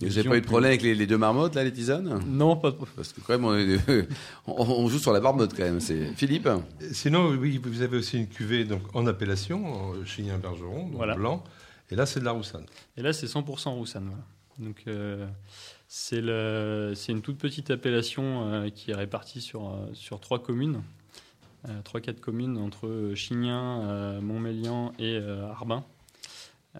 Vous 0.00 0.06
n'avez 0.08 0.28
pas 0.28 0.36
eu 0.36 0.40
de 0.42 0.46
problème 0.46 0.68
avec 0.70 0.82
les, 0.82 0.94
les 0.94 1.06
deux 1.06 1.16
marmottes, 1.16 1.54
là, 1.54 1.64
les 1.64 1.72
tisanes 1.72 2.20
Non, 2.26 2.56
pas. 2.56 2.72
Parce 2.96 3.12
que 3.14 3.20
quand 3.22 3.32
même, 3.32 3.44
on, 3.46 3.54
est- 3.56 4.08
on- 4.46 4.54
on 4.84 4.88
joue 4.88 4.98
sur 4.98 5.12
la 5.12 5.20
marmotte 5.20 5.54
quand 5.56 5.62
même. 5.64 5.80
C'est 5.80 6.06
Philippe 6.16 6.48
Sinon, 6.92 7.30
oui, 7.30 7.58
vous 7.64 7.80
avez 7.82 7.96
aussi 7.96 8.18
une 8.18 8.28
cuvée 8.28 8.64
donc, 8.64 8.82
en 8.94 9.06
appellation, 9.06 9.64
en 9.66 10.04
Chignin 10.04 10.38
Bergeron, 10.38 10.86
donc 10.88 10.96
Voilà. 10.96 11.14
blanc. 11.14 11.42
Et 11.90 11.94
là, 11.96 12.04
c'est 12.04 12.20
de 12.20 12.24
la 12.24 12.32
roussanne. 12.32 12.66
Et 12.96 13.02
là, 13.02 13.12
c'est 13.12 13.26
100% 13.26 13.70
Roussanne. 13.70 14.04
Voilà. 14.08 14.24
Donc, 14.58 14.82
euh, 14.88 15.26
c'est 15.88 16.18
une 17.12 17.22
toute 17.22 17.38
petite 17.38 17.70
appellation 17.70 18.50
euh, 18.52 18.68
qui 18.70 18.90
est 18.90 18.94
répartie 18.94 19.40
sur, 19.40 19.68
euh, 19.68 19.86
sur 19.94 20.18
trois 20.20 20.42
communes, 20.42 20.82
euh, 21.68 21.80
trois, 21.84 22.00
quatre 22.00 22.20
communes 22.20 22.58
entre 22.58 23.12
Chignin, 23.14 23.82
euh, 23.88 24.20
Montmélian 24.20 24.92
et 24.98 25.16
euh, 25.16 25.46
Arbin. 25.48 25.84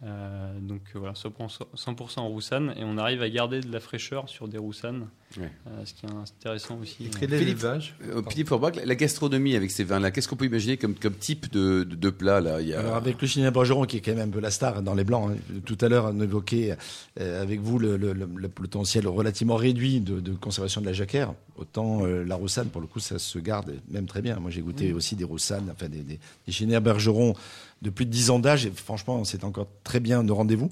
Euh, 0.02 0.58
donc 0.60 0.82
voilà, 0.94 1.14
100% 1.14 1.62
100% 1.74 2.20
en 2.20 2.28
roussanne. 2.28 2.74
Et 2.76 2.84
on 2.84 2.98
arrive 2.98 3.22
à 3.22 3.30
garder 3.30 3.60
de 3.60 3.70
la 3.72 3.80
fraîcheur 3.80 4.28
sur 4.28 4.48
des 4.48 4.58
roussannes, 4.58 5.08
Ouais. 5.38 5.50
euh, 5.68 5.84
ce 5.84 5.92
qui 5.94 6.06
est 6.06 6.10
intéressant 6.10 6.78
aussi. 6.80 7.10
L'élevage 7.20 7.94
Euh, 8.02 8.22
Philippe 8.30 8.48
Forbach, 8.48 8.72
la 8.84 8.94
gastronomie 8.94 9.54
avec 9.56 9.70
ces 9.70 9.84
vins-là, 9.84 10.10
qu'est-ce 10.10 10.28
qu'on 10.28 10.36
peut 10.36 10.46
imaginer 10.46 10.76
comme, 10.76 10.94
comme 10.94 11.14
type 11.14 11.50
de, 11.52 11.84
de, 11.84 11.94
de 11.94 12.10
plat 12.10 12.40
là 12.40 12.60
Il 12.60 12.68
y 12.68 12.74
a... 12.74 12.80
Alors 12.80 12.96
avec 12.96 13.20
le 13.20 13.26
Chignin 13.28 13.50
Bergeron 13.50 13.84
qui 13.84 13.98
est 13.98 14.00
quand 14.00 14.14
même 14.14 14.28
un 14.28 14.32
peu 14.32 14.40
la 14.40 14.50
star 14.50 14.82
dans 14.82 14.94
les 14.94 15.04
blancs. 15.04 15.30
hein. 15.32 15.60
Tout 15.64 15.78
à 15.80 15.88
l'heure 15.88 16.10
on 16.14 16.20
évoquait 16.20 16.76
euh, 17.20 17.42
avec 17.42 17.60
vous 17.60 17.78
le, 17.78 17.96
le- 17.96 18.12
le- 18.12 18.28
le 18.34 18.48
potentiel 18.48 19.06
relativement 19.08 19.56
réduit 19.56 20.00
de, 20.00 20.20
de 20.20 20.32
conservation 20.32 20.80
de 20.80 20.86
la 20.86 20.92
jacquère. 20.92 21.34
Autant 21.56 22.04
euh, 22.04 22.24
la 22.24 22.34
roussanne 22.36 22.68
pour 22.68 22.80
le 22.80 22.86
coup 22.86 23.00
ça 23.00 23.18
se 23.18 23.38
garde 23.38 23.74
même 23.90 24.06
très 24.06 24.22
bien. 24.22 24.38
Moi 24.38 24.50
j'ai 24.50 24.62
goûté 24.62 24.92
aussi 24.92 25.16
des 25.16 25.24
roussannes, 25.24 25.68
enfin 25.72 25.88
des, 25.88 26.02
des, 26.02 26.18
des 26.46 26.80
Bergeron 26.80 27.34
de 27.82 27.90
plus 27.90 28.06
de 28.06 28.10
10 28.10 28.30
ans 28.30 28.38
d'âge 28.38 28.64
et 28.66 28.70
franchement 28.74 29.22
c'est 29.24 29.44
encore 29.44 29.68
très 29.84 30.00
bien 30.00 30.24
de 30.24 30.32
rendez-vous. 30.32 30.70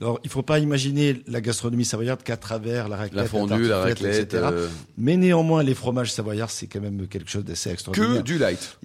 Alors 0.00 0.18
il 0.24 0.30
faut 0.30 0.42
pas 0.42 0.58
imaginer 0.58 1.22
la 1.28 1.40
gastronomie 1.40 1.84
savoyarde 1.84 2.22
qu'à 2.24 2.36
travers 2.36 2.88
la 2.88 2.96
raclette, 2.96 3.14
la 3.14 3.28
fondue, 3.28 3.68
la 3.68 3.84
tartiflette, 3.84 4.12
raclette, 4.12 4.32
etc. 4.32 4.48
euh, 4.52 4.68
Mais 4.98 5.16
néanmoins 5.16 5.62
les 5.62 5.74
fromages 5.74 6.12
savoyards 6.12 6.50
c'est 6.50 6.66
quand 6.66 6.80
même 6.80 7.06
quelque 7.06 7.30
chose 7.30 7.44
d'assez 7.44 7.70
extraordinaire. 7.70 8.18
que 8.18 8.22
du 8.22 8.38
light. 8.38 8.78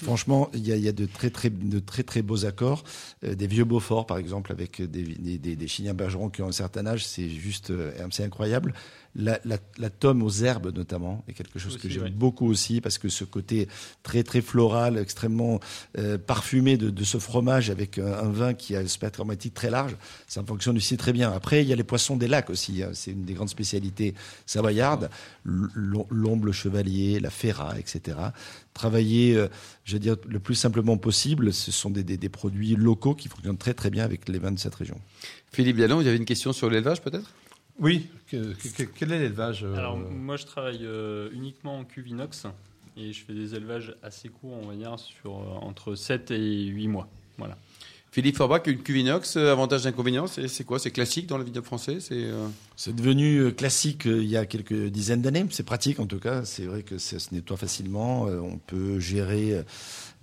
Franchement, 0.00 0.50
il 0.54 0.66
y 0.66 0.72
a, 0.72 0.76
il 0.76 0.82
y 0.82 0.88
a 0.88 0.92
de 0.92 1.06
très 1.06 1.30
très 1.30 1.50
de 1.50 1.78
très 1.80 2.04
très 2.04 2.22
beaux 2.22 2.46
accords. 2.46 2.84
Euh, 3.24 3.34
des 3.34 3.48
vieux 3.48 3.64
Beaufort, 3.64 4.06
par 4.06 4.18
exemple, 4.18 4.52
avec 4.52 4.80
des 4.80 5.02
des, 5.38 5.56
des, 5.56 5.92
Bergerons 5.92 6.30
qui 6.30 6.42
ont 6.42 6.48
un 6.48 6.52
certain 6.52 6.86
âge, 6.86 7.04
c'est 7.04 7.28
juste 7.28 7.70
euh, 7.70 7.90
c'est 8.10 8.24
incroyable. 8.24 8.74
La, 9.16 9.38
la, 9.44 9.58
la 9.78 9.90
tome 9.90 10.22
aux 10.24 10.42
herbes 10.42 10.74
notamment 10.74 11.24
est 11.28 11.34
quelque 11.34 11.60
chose 11.60 11.78
que 11.78 11.88
j'aime 11.88 12.02
ouais. 12.02 12.10
beaucoup 12.10 12.48
aussi 12.48 12.80
parce 12.80 12.98
que 12.98 13.08
ce 13.08 13.22
côté 13.22 13.68
très 14.02 14.24
très 14.24 14.40
floral, 14.40 14.98
extrêmement 14.98 15.60
euh, 15.98 16.18
parfumé 16.18 16.76
de, 16.76 16.90
de 16.90 17.04
ce 17.04 17.18
fromage 17.18 17.70
avec 17.70 17.98
un, 17.98 18.12
un 18.12 18.30
vin 18.30 18.54
qui 18.54 18.74
a 18.74 18.80
un 18.80 18.86
spectre 18.88 19.20
aromatique 19.20 19.54
très 19.54 19.70
large, 19.70 19.96
ça 20.26 20.42
fonctionne 20.42 20.76
aussi 20.76 20.96
très 20.96 21.12
bien. 21.12 21.30
Après, 21.30 21.62
il 21.62 21.68
y 21.68 21.72
a 21.72 21.76
les 21.76 21.84
poissons 21.84 22.16
des 22.16 22.26
lacs 22.26 22.50
aussi, 22.50 22.82
hein. 22.82 22.90
c'est 22.92 23.12
une 23.12 23.24
des 23.24 23.34
grandes 23.34 23.50
spécialités 23.50 24.14
savoyardes, 24.46 25.10
l'omble 25.44 26.50
chevalier, 26.50 27.20
la 27.20 27.30
ferra, 27.30 27.78
etc 27.78 28.16
travailler, 28.74 29.36
euh, 29.36 29.48
je 29.84 29.94
veux 29.94 30.00
dire, 30.00 30.16
le 30.28 30.40
plus 30.40 30.56
simplement 30.56 30.98
possible. 30.98 31.52
Ce 31.52 31.72
sont 31.72 31.90
des, 31.90 32.02
des, 32.02 32.16
des 32.18 32.28
produits 32.28 32.76
locaux 32.76 33.14
qui 33.14 33.28
fonctionnent 33.28 33.56
très 33.56 33.72
très 33.72 33.88
bien 33.88 34.04
avec 34.04 34.28
les 34.28 34.38
vins 34.38 34.52
de 34.52 34.58
cette 34.58 34.74
région. 34.74 35.00
Philippe 35.52 35.76
Dallon, 35.78 36.00
vous 36.00 36.06
avez 36.06 36.16
une 36.16 36.24
question 36.24 36.52
sur 36.52 36.68
l'élevage 36.68 37.00
peut-être? 37.00 37.30
Oui. 37.78 38.06
Que- 38.30 38.54
que- 38.54 38.82
quel 38.84 39.12
est 39.12 39.18
l'élevage 39.18 39.64
euh, 39.64 39.74
Alors 39.76 39.96
moi 39.98 40.36
je 40.36 40.44
travaille 40.44 40.80
euh, 40.84 41.28
uniquement 41.32 41.78
en 41.78 41.84
cuve 41.84 42.08
inox 42.08 42.46
et 42.96 43.12
je 43.12 43.24
fais 43.24 43.34
des 43.34 43.54
élevages 43.54 43.94
assez 44.02 44.28
courts, 44.28 44.58
on 44.62 44.66
va 44.68 44.74
dire, 44.74 44.96
sur 44.98 45.32
euh, 45.38 45.44
entre 45.60 45.94
7 45.94 46.30
et 46.30 46.64
8 46.66 46.88
mois. 46.88 47.08
Voilà. 47.38 47.56
Philippe 48.12 48.36
Forbach, 48.36 48.62
une 48.68 48.78
cuve 48.80 48.98
inox, 48.98 49.36
euh, 49.36 49.50
avantage 49.50 49.82
d'inconvénient, 49.82 50.28
c'est 50.28 50.46
c'est 50.46 50.62
quoi? 50.62 50.78
C'est 50.78 50.92
classique 50.92 51.26
dans 51.26 51.36
le 51.36 51.42
vignoble 51.42 51.66
français? 51.66 51.98
C'est 51.98 52.14
euh, 52.14 52.46
C'est 52.76 52.94
devenu 52.94 53.52
classique 53.52 54.04
il 54.04 54.26
y 54.26 54.36
a 54.36 54.46
quelques 54.46 54.86
dizaines 54.86 55.20
d'années. 55.22 55.44
C'est 55.50 55.66
pratique 55.66 55.98
en 55.98 56.06
tout 56.06 56.20
cas. 56.20 56.44
C'est 56.44 56.66
vrai 56.66 56.82
que 56.84 56.96
ça 56.98 57.18
se 57.18 57.34
nettoie 57.34 57.56
facilement. 57.56 58.22
On 58.26 58.58
peut 58.58 59.00
gérer 59.00 59.64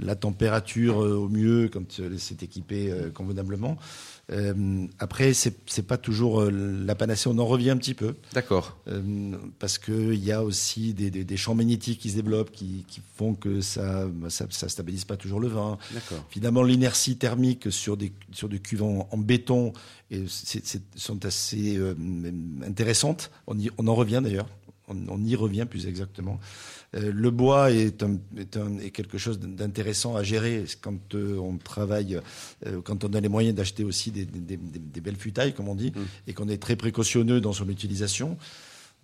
la 0.01 0.15
température 0.15 1.01
euh, 1.03 1.15
au 1.15 1.29
mieux 1.29 1.69
quand 1.71 2.01
c'est 2.17 2.43
équipé 2.43 2.91
euh, 2.91 3.09
convenablement. 3.11 3.77
Euh, 4.31 4.85
après, 4.99 5.33
c'est 5.33 5.55
c'est 5.65 5.85
pas 5.85 5.97
toujours 5.97 6.43
la 6.49 6.95
panacée. 6.95 7.27
On 7.27 7.37
en 7.37 7.45
revient 7.45 7.71
un 7.71 7.77
petit 7.77 7.93
peu. 7.93 8.15
D'accord. 8.33 8.77
Euh, 8.87 9.35
parce 9.59 9.77
qu'il 9.77 10.23
y 10.23 10.31
a 10.31 10.41
aussi 10.43 10.93
des, 10.93 11.11
des, 11.11 11.23
des 11.25 11.37
champs 11.37 11.55
magnétiques 11.55 11.99
qui 11.99 12.09
se 12.11 12.15
développent, 12.15 12.51
qui, 12.51 12.85
qui 12.87 13.01
font 13.17 13.33
que 13.33 13.59
ça, 13.61 14.07
ça, 14.29 14.45
ça 14.49 14.69
stabilise 14.69 15.03
pas 15.05 15.17
toujours 15.17 15.39
le 15.41 15.49
vin. 15.49 15.77
D'accord. 15.93 16.23
Finalement, 16.29 16.63
l'inertie 16.63 17.17
thermique 17.17 17.71
sur 17.71 17.97
des, 17.97 18.13
sur 18.31 18.47
des 18.47 18.59
cuves 18.59 18.83
en, 18.83 19.07
en 19.11 19.17
béton 19.17 19.73
et 20.11 20.23
c'est- 20.27 20.81
sont 20.95 21.25
assez 21.25 21.77
euh, 21.77 21.93
intéressantes. 22.65 23.31
On, 23.47 23.57
y- 23.59 23.69
on 23.77 23.87
en 23.87 23.95
revient 23.95 24.21
d'ailleurs. 24.23 24.47
On, 24.91 24.97
on 25.09 25.23
y 25.23 25.35
revient 25.35 25.65
plus 25.69 25.87
exactement. 25.87 26.39
Euh, 26.95 27.11
le 27.13 27.31
bois 27.31 27.71
est, 27.71 28.03
un, 28.03 28.17
est, 28.37 28.57
un- 28.57 28.77
est 28.79 28.91
quelque 28.91 29.17
chose 29.17 29.39
d'intéressant 29.39 30.15
à 30.15 30.23
gérer 30.23 30.65
quand 30.81 31.15
euh, 31.15 31.37
on 31.37 31.57
travaille, 31.57 32.19
euh, 32.65 32.81
quand 32.83 33.03
on 33.05 33.13
a 33.13 33.19
les 33.21 33.29
moyens 33.29 33.55
d'acheter 33.55 33.83
aussi 33.85 34.11
des, 34.11 34.25
des- 34.25 34.57
des- 34.57 34.79
des 34.79 35.01
belles 35.01 35.15
futailles, 35.15 35.53
comme 35.53 35.69
on 35.69 35.75
dit, 35.75 35.93
et 36.27 36.33
qu'on 36.33 36.49
est 36.49 36.61
très 36.61 36.75
précautionneux 36.75 37.39
dans 37.41 37.53
son 37.53 37.69
utilisation. 37.69 38.37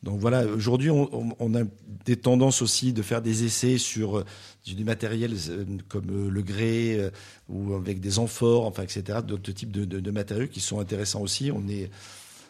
Donc 0.04 0.20
voilà, 0.20 0.46
aujourd'hui, 0.46 0.92
on, 0.92 1.56
a 1.56 1.64
des 2.06 2.18
tendances 2.18 2.62
aussi 2.62 2.94
de 2.94 3.02
faire 3.02 3.22
des 3.24 3.46
essais 3.46 3.80
sur 3.80 4.24
du 4.64 4.84
matériel 4.84 5.34
comme 5.88 6.30
le 6.30 6.42
grès 6.44 7.12
ou 7.50 7.74
avec 7.74 8.00
des 8.00 8.20
amphores, 8.20 8.66
enfin, 8.66 8.84
etc., 8.84 9.20
d'autres 9.26 9.52
types 9.54 9.72
de, 9.72 9.86
de- 9.86 10.00
de 10.00 10.12
matériaux 10.12 10.48
qui 10.48 10.60
sont 10.60 10.80
intéressants 10.80 11.22
aussi. 11.22 11.50
On 11.52 11.68
est, 11.68 11.90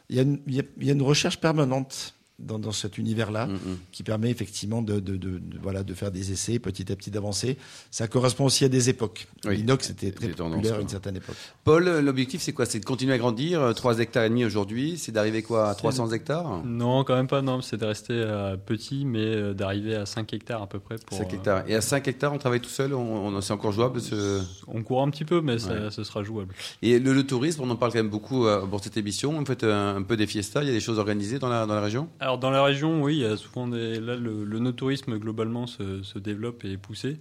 il 0.10 0.18
y 0.18 0.20
a 0.20 0.24
une, 0.24 0.40
il 0.46 0.56
y 0.56 0.60
a- 0.60 0.64
il 0.78 0.88
y 0.88 0.90
a 0.90 0.94
une 0.94 1.02
recherche 1.02 1.40
permanente 1.40 2.16
dans, 2.40 2.60
dans 2.60 2.72
cet 2.72 2.98
univers-là, 2.98 3.48
Mm, 3.48 3.54
mm. 3.54 3.78
qui 3.92 4.04
permet 4.04 4.30
effectivement 4.30 4.82
de, 4.82 5.00
de, 5.00 5.16
de, 5.18 5.40
de- 5.40 5.58
voilà, 5.62 5.84
de 5.84 5.94
faire 5.94 6.12
des 6.12 6.32
essais 6.32 6.60
petit 6.60 6.92
à 6.92 6.96
petit 6.96 7.10
d'avancer. 7.10 7.58
Ça 7.92 8.08
correspond 8.08 8.46
aussi 8.46 8.64
à 8.64 8.70
des 8.70 8.90
époques. 8.90 9.28
Oui. 9.46 9.58
L'inox 9.58 9.90
était 9.90 10.12
très 10.12 10.28
populaire 10.30 10.76
à 10.76 10.82
une 10.82 10.88
certaine 10.90 11.16
époque. 11.16 11.36
Paul, 11.64 11.86
l'objectif 12.00 12.42
c'est 12.42 12.54
quoi? 12.54 12.66
C'est 12.66 12.80
de 12.80 12.86
continuer 12.86 13.14
à 13.14 13.18
grandir, 13.18 13.62
euh, 13.62 13.74
3 13.74 14.00
hectares 14.00 14.24
et 14.26 14.30
demi 14.30 14.46
aujourd'hui, 14.46 14.98
c'est 14.98 15.12
d'arriver 15.12 15.42
quoi? 15.42 15.70
À 15.70 15.76
300 15.76 16.12
hectares? 16.12 16.64
Non, 16.64 17.04
quand 17.04 17.16
même 17.16 17.28
pas, 17.28 17.42
non, 17.42 17.62
c'est 17.62 17.78
de 17.78 17.86
rester 17.86 18.14
euh, 18.14 18.56
petit, 18.58 19.06
mais 19.06 19.20
euh, 19.26 19.54
d'arriver 19.54 19.96
à 19.96 20.06
5 20.06 20.32
hectares 20.34 20.62
à 20.62 20.68
peu 20.68 20.80
près. 20.80 20.98
Pour, 21.06 21.18
5 21.18 21.24
euh, 21.32 21.36
hectares. 21.36 21.64
Et 21.68 21.76
à 21.76 21.82
5 21.82 22.08
hectares, 22.08 22.34
on 22.34 22.38
travaille 22.38 22.62
tout 22.62 22.70
seul? 22.70 22.94
On, 22.94 23.28
on- 23.28 23.42
C'est 23.42 23.54
encore 23.54 23.72
jouable 23.72 24.00
ce... 24.02 24.42
on 24.68 24.84
court 24.84 25.02
un 25.02 25.10
petit 25.10 25.26
peu, 25.26 25.42
mais 25.42 25.58
ça, 25.60 25.72
Ouais. 25.74 25.90
ce 25.92 26.04
sera 26.04 26.22
jouable. 26.24 26.54
Et 26.82 27.00
le, 27.00 27.14
le 27.14 27.26
tourisme, 27.26 27.62
on 27.64 27.70
en 27.70 27.76
parle 27.76 27.92
quand 27.94 28.00
même 28.00 28.10
beaucoup 28.10 28.46
euh, 28.46 28.66
pour 28.66 28.84
cette 28.84 28.98
émission. 28.98 29.34
Vous 29.40 29.46
faites 29.46 29.64
un, 29.64 29.96
un 29.96 30.02
peu 30.04 30.18
des 30.18 30.28
fiestas, 30.28 30.62
il 30.62 30.68
y 30.68 30.70
a 30.70 30.74
des 30.74 30.80
choses 30.80 31.00
organisées 31.00 31.40
dans 31.40 31.50
la, 31.50 31.66
dans 31.66 31.76
la 31.76 31.82
région? 31.82 32.10
Alors 32.20 32.27
dans 32.36 32.50
la 32.50 32.62
région, 32.64 33.02
oui, 33.02 33.18
il 33.18 33.22
y 33.22 33.26
a 33.26 33.38
souvent 33.38 33.68
des. 33.68 34.02
Là, 34.02 34.18
le, 34.18 34.44
le 34.44 34.60
no-tourisme 34.60 35.18
globalement 35.18 35.68
se, 35.68 36.04
se 36.04 36.20
développe 36.20 36.66
et 36.66 36.74
est 36.74 36.78
poussé. 36.78 37.18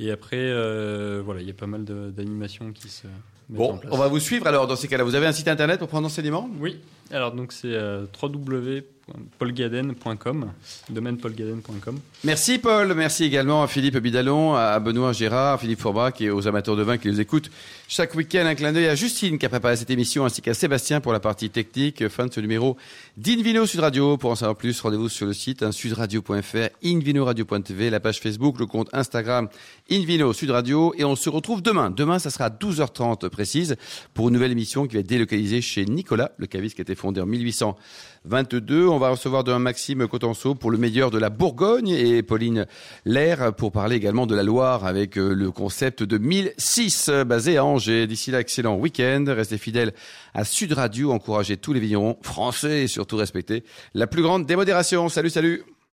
Et 0.00 0.10
après, 0.10 0.36
euh, 0.40 1.22
voilà, 1.24 1.40
il 1.42 1.46
y 1.46 1.50
a 1.50 1.54
pas 1.54 1.68
mal 1.68 1.84
d'animations 1.84 2.72
qui 2.72 2.88
se 2.88 3.06
Bon, 3.48 3.78
on 3.90 3.98
va 3.98 4.08
vous 4.08 4.20
suivre 4.20 4.46
alors 4.46 4.66
dans 4.66 4.76
ces 4.76 4.88
cas-là. 4.88 5.04
Vous 5.04 5.14
avez 5.14 5.26
un 5.26 5.32
site 5.32 5.48
internet 5.48 5.78
pour 5.78 5.88
prendre 5.88 6.06
enseignement? 6.06 6.48
Oui, 6.58 6.80
alors 7.12 7.32
donc 7.32 7.52
c'est 7.52 7.68
euh, 7.68 8.06
domaine 10.88 11.18
paulgaden.com. 11.18 11.98
Merci 12.24 12.58
Paul, 12.58 12.94
merci 12.94 13.24
également 13.24 13.62
à 13.62 13.66
Philippe 13.66 13.98
Bidalon, 13.98 14.54
à 14.54 14.78
Benoît 14.78 15.12
Gérard, 15.12 15.54
à 15.54 15.58
Philippe 15.58 15.80
Forbach 15.80 16.20
et 16.20 16.30
aux 16.30 16.46
amateurs 16.46 16.76
de 16.76 16.82
vin 16.82 16.98
qui 16.98 17.08
nous 17.08 17.20
écoutent 17.20 17.50
chaque 17.88 18.14
week-end. 18.14 18.46
Un 18.46 18.54
clin 18.54 18.72
d'œil 18.72 18.86
à 18.86 18.94
Justine 18.94 19.38
qui 19.38 19.46
a 19.46 19.48
préparé 19.48 19.76
cette 19.76 19.90
émission 19.90 20.24
ainsi 20.24 20.40
qu'à 20.40 20.54
Sébastien 20.54 21.00
pour 21.00 21.12
la 21.12 21.20
partie 21.20 21.50
technique. 21.50 22.08
Fin 22.08 22.26
de 22.26 22.32
ce 22.32 22.40
numéro 22.40 22.76
d'Invino 23.16 23.66
Sud 23.66 23.80
Radio. 23.80 24.16
Pour 24.16 24.30
en 24.30 24.34
savoir 24.36 24.56
plus, 24.56 24.80
rendez-vous 24.80 25.08
sur 25.08 25.26
le 25.26 25.32
site 25.32 25.62
hein, 25.62 25.72
sudradio.fr, 25.72 26.68
invinoradio.tv, 26.84 27.90
la 27.90 28.00
page 28.00 28.20
Facebook, 28.20 28.58
le 28.58 28.66
compte 28.66 28.88
Instagram 28.92 29.48
Invino 29.90 30.32
Sud 30.32 30.50
Radio 30.50 30.94
et 30.96 31.04
on 31.04 31.16
se 31.16 31.28
retrouve 31.28 31.60
demain. 31.60 31.90
Demain, 31.90 32.18
ça 32.18 32.30
sera 32.30 32.46
à 32.46 32.50
12h30 32.50 33.28
précise 33.28 33.76
pour 34.14 34.28
une 34.28 34.34
nouvelle 34.34 34.52
émission 34.52 34.86
qui 34.86 34.94
va 34.94 35.00
être 35.00 35.06
délocalisée 35.06 35.60
chez 35.60 35.84
Nicolas, 35.84 36.32
le 36.38 36.46
caviste 36.46 36.76
qui 36.76 36.80
a 36.80 36.84
été 36.84 36.94
fondé 37.02 37.20
en 37.20 37.26
1822. 37.26 38.86
On 38.86 38.98
va 38.98 39.10
recevoir 39.10 39.42
demain 39.42 39.58
Maxime 39.58 40.06
Cotenceau 40.06 40.54
pour 40.54 40.70
le 40.70 40.78
meilleur 40.78 41.10
de 41.10 41.18
la 41.18 41.30
Bourgogne 41.30 41.88
et 41.88 42.22
Pauline 42.22 42.66
Lair 43.04 43.52
pour 43.54 43.72
parler 43.72 43.96
également 43.96 44.24
de 44.24 44.36
la 44.36 44.44
Loire 44.44 44.86
avec 44.86 45.18
euh, 45.18 45.34
le 45.34 45.50
concept 45.50 46.04
de 46.04 46.16
1006 46.16 47.08
euh, 47.08 47.24
basé 47.24 47.56
à 47.56 47.64
Angers. 47.64 48.06
D'ici 48.06 48.30
là, 48.30 48.38
excellent 48.38 48.76
week-end. 48.76 49.24
Restez 49.26 49.58
fidèles 49.58 49.94
à 50.32 50.44
Sud 50.44 50.74
Radio. 50.74 51.10
Encouragez 51.10 51.56
tous 51.56 51.72
les 51.72 51.80
vignerons 51.80 52.16
français 52.22 52.84
et 52.84 52.86
surtout 52.86 53.16
respectez 53.16 53.64
la 53.94 54.06
plus 54.06 54.22
grande 54.22 54.46
démodération. 54.46 55.08
Salut, 55.08 55.30
salut 55.30 55.64